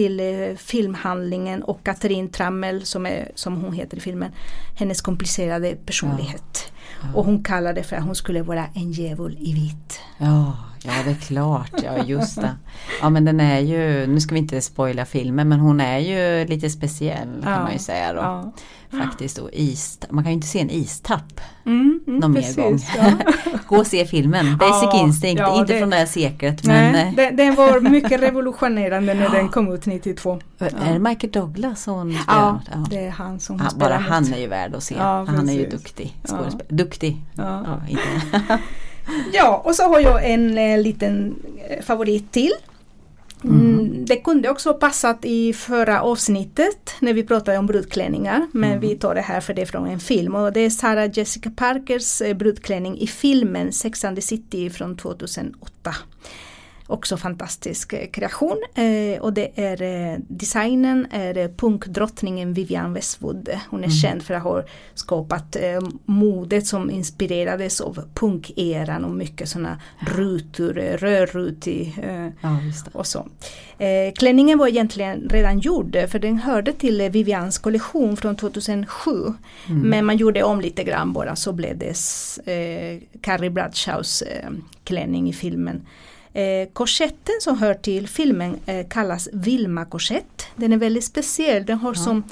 till 0.00 0.20
eh, 0.20 0.56
filmhandlingen 0.56 1.62
och 1.62 1.84
Katrin 1.84 2.28
Trammel 2.28 2.86
som, 2.86 3.06
är, 3.06 3.32
som 3.34 3.56
hon 3.56 3.72
heter 3.72 3.96
i 3.96 4.00
filmen, 4.00 4.32
hennes 4.76 5.00
komplicerade 5.00 5.76
personlighet. 5.86 6.72
Ja. 7.02 7.08
Ja. 7.08 7.18
Och 7.18 7.24
hon 7.24 7.44
kallade 7.44 7.80
det 7.80 7.84
för 7.84 7.96
att 7.96 8.04
hon 8.04 8.14
skulle 8.14 8.42
vara 8.42 8.66
en 8.74 8.92
djävul 8.92 9.36
i 9.40 9.54
vitt. 9.54 10.00
Ja, 10.18 10.56
ja 10.84 10.92
det 11.04 11.10
är 11.10 11.14
klart, 11.14 11.72
ja 11.84 12.04
just 12.04 12.40
det. 12.40 12.56
Ja 13.00 13.10
men 13.10 13.24
den 13.24 13.40
är 13.40 13.60
ju, 13.60 14.06
nu 14.06 14.20
ska 14.20 14.34
vi 14.34 14.38
inte 14.38 14.60
spoila 14.60 15.04
filmen 15.04 15.48
men 15.48 15.60
hon 15.60 15.80
är 15.80 15.98
ju 15.98 16.46
lite 16.46 16.70
speciell 16.70 17.42
kan 17.42 17.62
man 17.62 17.72
ju 17.72 17.78
säga 17.78 18.12
då 18.12 18.52
faktiskt. 18.90 19.38
Och 19.38 19.50
is, 19.52 19.98
man 20.10 20.24
kan 20.24 20.30
ju 20.30 20.34
inte 20.34 20.46
se 20.46 20.60
en 20.60 20.70
istapp 20.70 21.40
mm, 21.66 22.00
mm, 22.06 22.20
någon 22.20 22.34
precis, 22.34 22.56
mer 22.56 22.64
gång. 22.64 22.78
Ja. 22.96 23.12
Gå 23.66 23.76
och 23.76 23.86
se 23.86 24.06
filmen, 24.06 24.56
Basic 24.56 24.88
ja, 24.92 25.04
Instinct, 25.04 25.40
ja, 25.40 25.60
inte 25.60 25.72
det, 25.72 25.78
från 25.78 25.90
det 25.90 25.96
här 25.96 26.06
seklet. 26.06 26.64
Nej, 26.64 26.92
men, 26.92 27.28
eh, 27.28 27.36
den, 27.36 27.54
var 27.54 27.80
mycket 27.90 28.20
revolutionerande 28.20 29.14
när 29.14 29.28
den 29.28 29.48
kom 29.48 29.72
ut 29.72 29.86
92. 29.86 30.40
Är 30.58 30.92
det 30.92 30.98
Michael 30.98 31.32
Douglas 31.32 31.86
hon 31.86 32.10
ja, 32.26 32.60
ja, 32.72 32.86
det 32.90 33.06
är 33.06 33.10
han 33.10 33.40
som 33.40 33.60
han, 33.60 33.78
Bara 33.78 33.96
han 33.96 34.34
är 34.34 34.38
ju 34.38 34.46
värd 34.46 34.74
att 34.74 34.82
se. 34.82 34.94
han 34.98 35.48
är 35.48 35.52
ju 35.52 35.68
duktig 35.68 36.16
skådespelare. 36.24 36.66
Duktig. 36.68 37.16
Ja. 37.34 37.80
inte. 37.88 38.58
ja, 39.32 39.62
och 39.64 39.74
så 39.74 39.82
har 39.82 40.00
jag 40.00 40.30
en 40.30 40.58
eh, 40.58 40.78
liten 40.78 41.34
eh, 41.68 41.82
favorit 41.82 42.32
till. 42.32 42.52
Mm. 43.44 44.04
Det 44.04 44.16
kunde 44.16 44.48
också 44.48 44.74
passat 44.74 45.18
i 45.22 45.52
förra 45.52 46.02
avsnittet 46.02 46.94
när 47.00 47.12
vi 47.12 47.22
pratade 47.22 47.58
om 47.58 47.66
brudklänningar 47.66 48.46
men 48.52 48.70
mm. 48.70 48.80
vi 48.80 48.96
tar 48.96 49.14
det 49.14 49.20
här 49.20 49.40
för 49.40 49.54
det 49.54 49.62
är 49.62 49.66
från 49.66 49.86
en 49.86 50.00
film 50.00 50.34
och 50.34 50.52
det 50.52 50.60
är 50.60 50.70
Sarah 50.70 51.10
Jessica 51.12 51.50
Parkers 51.50 52.22
eh, 52.22 52.36
brudklänning 52.36 52.98
i 52.98 53.06
filmen 53.06 53.72
Sex 53.72 54.04
and 54.04 54.16
the 54.16 54.22
City 54.22 54.70
från 54.70 54.96
2008 54.96 55.94
också 56.90 57.16
fantastisk 57.16 57.92
eh, 57.92 58.06
kreation 58.10 58.62
eh, 58.74 59.20
och 59.20 59.32
det 59.32 59.50
är 59.54 59.82
eh, 59.82 60.18
designen 60.28 61.06
är 61.10 61.48
punkdrottningen 61.56 62.52
Vivian 62.52 62.92
Westwood. 62.92 63.48
Hon 63.70 63.80
är 63.80 63.84
mm. 63.84 63.96
känd 63.96 64.22
för 64.22 64.34
att 64.34 64.42
ha 64.42 64.62
skapat 64.94 65.56
modet 66.04 66.66
som 66.66 66.90
inspirerades 66.90 67.80
av 67.80 68.04
punkeran 68.14 69.04
och 69.04 69.10
mycket 69.10 69.48
sådana 69.48 69.80
rutor, 69.98 70.72
rörrutig 70.74 71.94
ja, 72.40 72.58
och 72.92 73.06
så. 73.06 73.28
Klänningen 74.16 74.58
var 74.58 74.68
egentligen 74.68 75.28
redan 75.30 75.58
gjord 75.58 75.96
för 76.08 76.18
den 76.18 76.38
hörde 76.38 76.72
till 76.72 77.10
Vivians 77.10 77.58
kollektion 77.58 78.16
från 78.16 78.36
2007. 78.36 79.10
Mm. 79.68 79.88
Men 79.88 80.04
man 80.04 80.16
gjorde 80.16 80.42
om 80.42 80.60
lite 80.60 80.84
grann 80.84 81.12
bara 81.12 81.36
så 81.36 81.52
blev 81.52 81.78
det 81.78 81.96
Carrie 83.20 83.50
Bradshaws 83.50 84.22
klänning 84.84 85.28
i 85.28 85.32
filmen. 85.32 85.86
Eh, 86.32 86.68
korsetten 86.72 87.34
som 87.40 87.58
hör 87.58 87.74
till 87.74 88.08
filmen 88.08 88.56
eh, 88.66 88.88
kallas 88.88 89.28
Vilma-korsett. 89.32 90.46
Den 90.56 90.72
är 90.72 90.76
väldigt 90.76 91.04
speciell, 91.04 91.66
den 91.66 91.78
har 91.78 91.94
ja. 91.94 91.94
som 91.94 92.24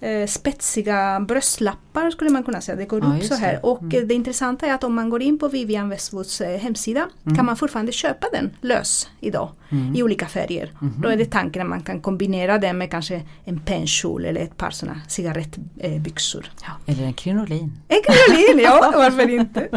eh, 0.00 0.26
spetsiga 0.26 1.20
bröstlappar 1.20 1.83
skulle 2.10 2.30
man 2.30 2.42
kunna 2.42 2.60
säga. 2.60 2.76
Det 2.76 2.84
går 2.84 3.04
ja, 3.04 3.16
upp 3.16 3.24
så 3.24 3.34
här. 3.34 3.52
Det. 3.52 3.60
Och 3.62 3.82
mm. 3.82 4.08
det 4.08 4.14
intressanta 4.14 4.66
är 4.66 4.74
att 4.74 4.84
om 4.84 4.94
man 4.94 5.10
går 5.10 5.22
in 5.22 5.38
på 5.38 5.48
Vivian 5.48 5.88
Westwoods 5.88 6.40
eh, 6.40 6.58
hemsida 6.58 7.08
mm. 7.24 7.36
kan 7.36 7.46
man 7.46 7.56
fortfarande 7.56 7.92
köpa 7.92 8.26
den 8.32 8.50
lös 8.60 9.08
idag 9.20 9.48
mm. 9.70 9.96
i 9.96 10.02
olika 10.02 10.26
färger. 10.26 10.72
Mm. 10.80 10.94
Då 10.98 11.08
är 11.08 11.16
det 11.16 11.24
tanken 11.24 11.62
att 11.62 11.68
man 11.68 11.82
kan 11.82 12.00
kombinera 12.00 12.58
den 12.58 12.78
med 12.78 12.90
kanske 12.90 13.22
en 13.44 13.60
pennkjol 13.60 14.24
eller 14.24 14.40
ett 14.40 14.56
par 14.56 14.70
sådana 14.70 15.00
cigarettbyxor. 15.08 16.46
Ja, 16.62 16.92
eller 16.92 17.04
en 17.04 17.12
krinolin. 17.12 17.72
En 17.88 18.00
krinolin, 18.02 18.64
ja 18.64 18.92
varför 18.96 19.30
inte. 19.30 19.68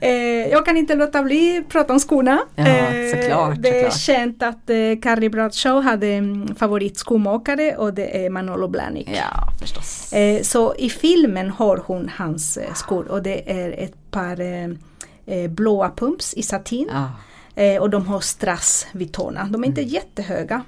Eh, 0.00 0.10
jag 0.50 0.64
kan 0.64 0.76
inte 0.76 0.94
låta 0.94 1.22
bli 1.22 1.58
att 1.58 1.68
prata 1.68 1.92
om 1.92 2.00
skorna. 2.00 2.38
Ja, 2.54 2.66
eh, 2.66 3.10
såklart, 3.10 3.54
det 3.58 3.68
är 3.68 3.74
såklart. 3.74 4.00
känt 4.00 4.42
att 4.42 4.70
eh, 4.70 4.76
Carrie 5.02 5.30
Bradshaw 5.30 5.90
hade 5.90 6.06
en 6.06 6.54
favoritskomakare 6.58 7.76
och 7.76 7.94
det 7.94 8.24
är 8.24 8.30
Manolo 8.30 8.68
Blahnik. 8.68 9.08
Ja, 9.12 9.48
förstås. 9.60 10.12
Eh, 10.12 10.42
så 10.42 10.74
i 10.74 10.90
filmen 10.90 11.35
filmen 11.36 11.50
har 11.50 11.82
hon 11.86 12.08
hans 12.08 12.56
eh, 12.56 12.74
skor 12.74 13.08
och 13.08 13.22
det 13.22 13.50
är 13.50 13.84
ett 13.84 14.10
par 14.10 14.40
eh, 14.40 14.68
eh, 15.26 15.50
blåa 15.50 15.90
pumps 15.90 16.34
i 16.34 16.42
satin. 16.42 16.88
Ja. 16.92 17.12
Eh, 17.62 17.82
och 17.82 17.90
de 17.90 18.06
har 18.06 18.20
strass 18.20 18.86
vid 18.92 19.12
tårna. 19.12 19.48
De 19.50 19.64
är 19.64 19.68
inte 19.68 19.82
jättehöga. 19.82 20.64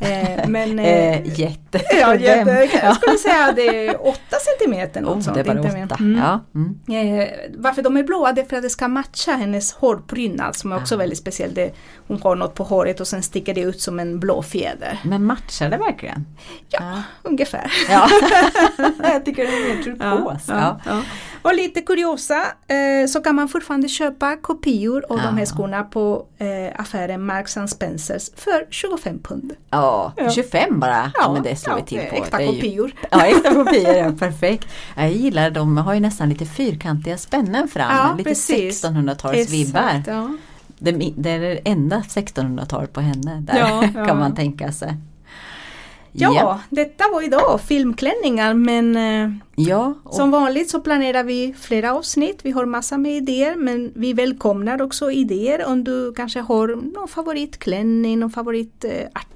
Eh, 0.00 0.48
men, 0.48 0.78
eh, 0.78 0.84
Eh, 0.86 1.40
jätte. 1.40 1.80
ja, 2.00 2.14
jättehöga. 2.14 2.72
Jag 2.72 2.84
Ja. 2.84 2.94
skulle 2.94 3.18
säga 3.18 3.52
det 3.52 3.86
är 3.88 4.06
8 4.08 4.18
centimeter. 4.58 5.00
Något 5.00 5.16
Oh, 5.16 5.20
sånt, 5.20 5.34
det 5.34 5.40
är 5.40 5.44
bara 5.44 5.58
inte 5.58 5.72
mer. 5.76 5.84
åtta. 5.84 5.96
Mm. 6.00 6.18
Ja. 6.20 6.40
Mm. 6.54 7.20
Eh, 7.20 7.28
varför 7.58 7.82
de 7.82 7.96
är 7.96 8.02
blåa 8.02 8.32
det 8.32 8.40
är 8.40 8.44
för 8.44 8.56
att 8.56 8.62
det 8.62 8.70
ska 8.70 8.88
matcha 8.88 9.32
hennes 9.32 9.72
hårprydnad 9.72 10.56
som 10.56 10.72
är 10.72 10.76
också 10.76 10.94
Ah. 10.94 10.98
väldigt 10.98 11.18
speciell. 11.18 11.54
Det, 11.54 11.74
hon 12.08 12.22
har 12.22 12.36
något 12.36 12.54
på 12.54 12.64
håret 12.64 13.00
och 13.00 13.06
sen 13.06 13.22
sticker 13.22 13.54
det 13.54 13.60
ut 13.60 13.80
som 13.80 14.00
en 14.00 14.20
blå 14.20 14.42
fjäder. 14.42 14.98
Men 15.04 15.24
matchar 15.24 15.70
det 15.70 15.76
verkligen? 15.76 16.26
Ja, 16.68 17.02
ungefär. 17.22 17.72
Ja. 17.90 18.08
jag 19.02 19.24
tycker 19.24 19.42
det 19.46 19.52
är 19.52 19.76
mer 19.76 19.82
turkos. 19.82 20.42
Ja. 20.48 20.80
ja. 20.86 21.02
Och 21.42 21.54
lite 21.54 21.80
kuriosa 21.82 22.42
så 23.08 23.20
kan 23.20 23.34
man 23.34 23.48
fortfarande 23.48 23.88
köpa 23.88 24.36
kopior 24.36 25.04
av 25.08 25.16
de 25.16 25.22
här 25.36 25.38
Ja. 25.40 25.46
skorna 25.46 25.82
på 25.82 26.26
affären 26.76 27.26
Marks 27.26 27.56
Spencers 27.68 28.30
för 28.36 28.66
25 28.70 29.18
pund. 29.22 29.52
Ja, 29.70 29.83
Ja. 30.16 30.30
25 30.30 30.80
bara. 30.80 30.90
Ja, 30.90 31.10
Ja, 31.14 31.32
men 31.32 31.42
det 31.42 31.56
slår 31.56 31.76
ja, 31.78 31.82
vi 31.84 31.88
till 31.98 32.06
på. 32.10 32.16
äkta 32.24 32.38
är 32.38 32.40
ju- 32.42 32.46
kopior. 32.60 32.92
Ja, 33.10 33.26
äkta 33.26 33.54
kopior, 33.54 33.94
ja, 33.94 34.12
perfekt. 34.18 34.68
Jag 34.96 35.12
gillar 35.12 35.50
de 35.50 35.76
har 35.76 35.94
ju 35.94 36.00
nästan 36.00 36.28
lite 36.28 36.44
fyrkantiga 36.46 37.18
spännen 37.18 37.68
fram, 37.68 37.96
Ja, 37.96 38.14
lite 38.18 38.30
precis. 38.30 38.84
1600-talsvibbar. 38.84 39.88
Exakt, 39.90 40.06
ja. 40.06 40.30
Det, 40.78 41.12
det 41.16 41.30
är 41.30 41.40
det 41.40 41.60
enda 41.64 41.96
1600-tal 42.00 42.86
på 42.86 43.00
henne, 43.00 43.40
där 43.40 43.58
Ja, 43.58 43.84
ja. 43.94 44.06
kan 44.06 44.18
man 44.18 44.34
tänka 44.34 44.72
sig. 44.72 44.96
Ja, 46.16 46.60
detta 46.70 47.04
var 47.12 47.22
idag 47.24 47.60
filmklänningar 47.60 48.54
men 48.54 48.96
eh, 48.96 49.30
ja 49.56 49.94
som 50.10 50.30
vanligt 50.30 50.70
så 50.70 50.80
planerar 50.80 51.24
vi 51.24 51.54
flera 51.60 51.94
avsnitt. 51.94 52.40
Vi 52.42 52.50
har 52.50 52.64
massa 52.66 52.98
med 52.98 53.12
idéer 53.12 53.56
men 53.56 53.92
vi 53.94 54.12
välkomnar 54.12 54.82
också 54.82 55.10
idéer 55.10 55.66
om 55.66 55.84
du 55.84 56.12
kanske 56.16 56.40
har 56.40 56.68
någon 56.68 57.08
favoritklänning, 57.08 58.18
någon 58.18 58.30
favoritartist 58.30 59.28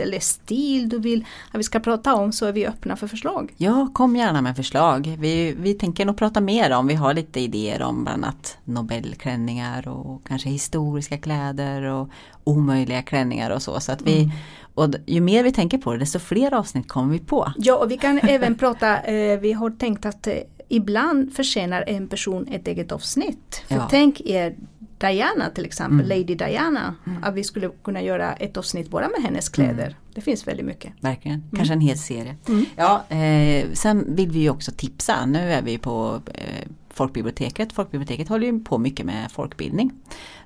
eller 0.00 0.20
stil 0.20 0.88
du 0.88 0.98
vill 0.98 1.24
att 1.52 1.58
vi 1.58 1.62
ska 1.62 1.80
prata 1.80 2.14
om 2.14 2.32
så 2.32 2.46
är 2.46 2.52
vi 2.52 2.66
öppna 2.66 2.96
för 2.96 3.06
förslag. 3.06 3.54
ja, 3.56 3.88
kom 3.94 4.16
gärna 4.16 4.42
med 4.42 4.56
förslag. 4.56 5.16
Vi, 5.18 5.54
vi 5.60 5.74
tänker 5.74 6.04
nog 6.04 6.16
prata 6.16 6.40
mer 6.40 6.70
om, 6.70 6.86
vi 6.86 6.94
har 6.94 7.14
lite 7.14 7.40
idéer 7.40 7.82
om 7.82 8.04
bland 8.04 8.24
annat 8.24 8.58
Nobelklänningar 8.64 9.88
och 9.88 10.24
kanske 10.26 10.48
historiska 10.48 11.18
kläder 11.18 11.82
och 11.82 12.08
omöjliga 12.44 13.02
klänningar 13.02 13.50
och 13.50 13.62
så. 13.62 13.80
så 13.80 13.92
att 13.92 14.02
vi, 14.02 14.32
och 14.74 14.90
d- 14.90 14.98
ju 15.06 15.20
mer 15.20 15.42
vi 15.44 15.52
tänker 15.52 15.78
på 15.78 15.92
det, 15.92 15.98
desto 15.98 16.18
fler 16.18 16.54
avsnitt 16.54 16.88
kommer 16.88 17.12
vi 17.12 17.18
på. 17.18 17.52
Ja, 17.56 17.76
och 17.76 17.90
vi 17.90 17.96
kan 17.98 18.18
även 18.22 18.54
prata, 18.58 18.98
eh, 19.02 19.38
vi 19.40 19.52
har 19.52 19.70
tänkt 19.70 20.06
att 20.06 20.26
eh, 20.26 20.34
ibland 20.68 21.32
förtjänar 21.32 21.84
en 21.86 22.08
person 22.08 22.46
ett 22.50 22.68
eget 22.68 22.92
avsnitt. 22.92 23.62
För 23.68 23.74
Ja. 23.74 23.86
tänk 23.90 24.20
er 24.20 24.56
Diana 25.00 25.50
till 25.54 25.64
exempel, 25.64 25.98
Mm. 26.06 26.08
Lady 26.08 26.34
Diana, 26.34 26.94
att 27.22 27.34
vi 27.34 27.44
skulle 27.44 27.70
kunna 27.84 28.02
göra 28.02 28.32
ett 28.32 28.56
avsnitt 28.56 28.90
bara 28.90 29.08
med 29.08 29.22
hennes 29.22 29.48
kläder. 29.48 29.84
Mm. 29.86 29.94
Det 30.14 30.20
finns 30.20 30.46
väldigt 30.48 30.66
mycket. 30.66 30.92
Verkligen, 31.00 31.44
kanske 31.56 31.74
en 31.74 31.80
hel 31.80 31.98
serie. 31.98 32.36
Mm. 32.48 32.64
Ja, 32.76 33.04
eh, 33.08 33.66
sen 33.72 34.14
vill 34.16 34.30
vi 34.30 34.38
ju 34.38 34.50
också 34.50 34.72
tipsa. 34.76 35.26
Nu 35.26 35.52
är 35.52 35.62
vi 35.62 35.78
på 35.78 36.20
eh, 36.34 36.66
Folkbiblioteket. 37.00 37.72
Folkbiblioteket 37.72 38.28
håller 38.28 38.46
ju 38.46 38.60
på 38.60 38.78
mycket 38.78 39.06
med 39.06 39.32
folkbildning. 39.32 39.92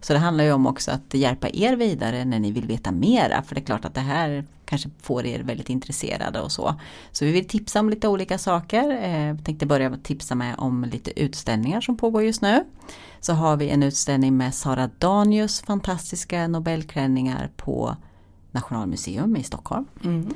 Så 0.01 0.12
det 0.12 0.19
handlar 0.19 0.45
ju 0.45 0.53
om 0.53 0.67
också 0.67 0.90
att 0.90 1.14
hjälpa 1.14 1.49
er 1.53 1.77
vidare 1.77 2.25
när 2.25 2.38
ni 2.38 2.53
vill 2.53 2.67
veta 2.67 2.93
mera. 2.93 3.43
För 3.43 3.55
det 3.55 3.61
är 3.61 3.64
klart 3.64 3.85
att 3.85 3.95
det 3.95 4.01
här 4.01 4.45
kanske 4.64 4.90
får 5.03 5.27
er 5.27 5.43
väldigt 5.43 5.71
intresserade 5.71 6.40
och 6.40 6.53
så. 6.53 6.75
Så 7.12 7.25
vi 7.25 7.33
vill 7.33 7.49
tipsa 7.49 7.81
om 7.81 7.90
lite 7.90 8.09
olika 8.09 8.38
saker. 8.38 8.90
Eh, 8.90 9.27
Jag 9.27 9.45
tänkte 9.45 9.67
börja 9.67 9.90
med 9.90 9.99
att 9.99 10.05
tipsa 10.05 10.35
med 10.35 10.55
om 10.59 10.85
lite 10.85 11.21
utställningar 11.21 11.81
som 11.81 11.97
pågår 11.97 12.23
just 12.23 12.43
nu. 12.43 12.64
Så 13.21 13.33
har 13.33 13.57
vi 13.57 13.69
en 13.71 13.83
utställning 13.83 14.37
med 14.37 14.55
Sara 14.55 14.90
Danius 14.99 15.61
fantastiska 15.61 16.49
Nobelklänningar 16.49 17.51
på 17.57 17.97
Nationalmuseum 18.51 19.37
i 19.37 19.43
Stockholm 19.43 19.85
mm 20.05 20.35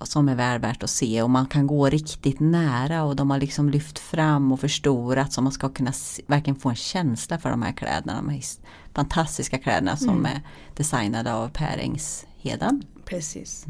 som 0.00 0.28
är 0.28 0.34
väl 0.34 0.60
värt 0.60 0.82
att 0.82 0.90
se 0.90 1.22
och 1.22 1.30
man 1.30 1.46
kan 1.46 1.66
gå 1.66 1.88
riktigt 1.88 2.40
nära 2.40 3.02
och 3.04 3.16
de 3.16 3.30
har 3.30 3.38
liksom 3.38 3.70
lyft 3.70 3.98
fram 3.98 4.52
och 4.52 4.60
förstorat 4.60 5.32
så 5.32 5.42
man 5.42 5.52
ska 5.52 5.68
kunna 5.68 5.92
se, 5.92 6.22
verkligen 6.26 6.56
få 6.60 6.68
en 6.68 6.76
känsla 6.76 7.38
för 7.38 7.50
de 7.50 7.62
här 7.62 7.72
kläderna. 7.72 8.16
De 8.16 8.28
här 8.28 8.42
fantastiska 8.94 9.58
kläderna 9.58 9.96
som 9.96 10.26
är 10.26 10.40
designade 10.76 11.34
av 11.34 11.48
Per 11.48 11.78
Engsheden. 11.78 12.82
Precis. 13.04 13.66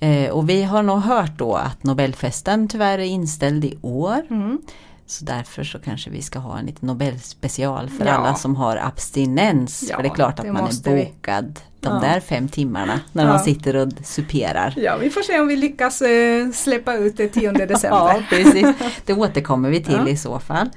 Eh, 0.00 0.30
och 0.30 0.48
vi 0.48 0.62
har 0.62 0.82
nog 0.82 0.98
hört 1.00 1.38
då 1.38 1.54
att 1.54 1.84
Nobelfesten 1.84 2.68
tyvärr 2.68 2.98
är 2.98 3.04
inställd 3.04 3.64
i 3.64 3.78
år. 3.82 4.26
Mm. 4.30 4.58
Så 5.06 5.24
därför 5.24 5.64
så 5.64 5.78
kanske 5.78 6.10
vi 6.10 6.22
ska 6.22 6.38
ha 6.38 6.58
en 6.58 6.66
liten 6.66 6.86
Nobelspecial 6.86 7.88
för 7.88 8.06
Ja. 8.06 8.12
alla 8.12 8.34
som 8.34 8.56
har 8.56 8.76
abstinens. 8.76 9.84
Ja, 9.90 9.96
för 9.96 10.02
det 10.02 10.08
är 10.08 10.14
klart 10.14 10.38
att 10.40 10.46
man 10.46 10.56
är 10.56 10.94
vi. 10.94 11.52
De 11.84 12.00
där 12.00 12.20
fem 12.20 12.48
timmarna 12.48 13.00
när 13.12 13.26
man 13.26 13.40
sitter 13.40 13.76
och 13.76 13.88
superar. 14.04 14.74
Ja, 14.76 14.96
vi 14.96 15.10
får 15.10 15.22
se 15.22 15.40
om 15.40 15.46
vi 15.48 15.56
lyckas 15.56 16.02
eh, 16.02 16.50
släppa 16.50 16.94
ut 16.94 17.16
det 17.16 17.28
10 17.28 17.52
december. 17.66 17.96
Ja, 17.98 18.22
precis. 18.30 18.66
Det 19.04 19.12
återkommer 19.14 19.70
vi 19.70 19.82
till 19.82 20.08
i 20.08 20.16
så 20.16 20.38
fall. 20.38 20.68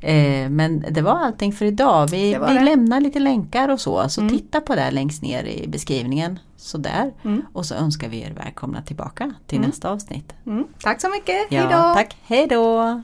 Eh, 0.00 0.48
men 0.50 0.84
det 0.90 1.00
var 1.02 1.12
allting 1.18 1.52
för 1.52 1.64
idag. 1.64 2.10
Vi, 2.10 2.38
vi 2.48 2.64
lämnar 2.64 3.00
lite 3.00 3.18
länkar 3.18 3.68
och 3.68 3.80
så, 3.80 4.08
så 4.08 4.20
Mm. 4.20 4.36
titta 4.38 4.60
på 4.60 4.74
det 4.74 4.90
längst 4.90 5.22
ner 5.22 5.44
i 5.44 5.68
beskrivningen. 5.68 6.38
Sådär. 6.56 7.12
Mm. 7.24 7.42
Och 7.52 7.66
så 7.66 7.74
önskar 7.74 8.08
vi 8.08 8.20
er 8.22 8.32
välkomna 8.44 8.82
tillbaka 8.82 9.32
till 9.46 9.58
Mm. 9.58 9.70
nästa 9.70 9.90
avsnitt. 9.90 10.32
Mm. 10.46 10.64
Tack 10.82 11.00
så 11.00 11.08
mycket, 11.10 11.36
Ja, 11.48 11.60
hejdå! 11.60 11.94
tack, 11.94 12.16
hej 12.26 12.46
då! 12.50 13.02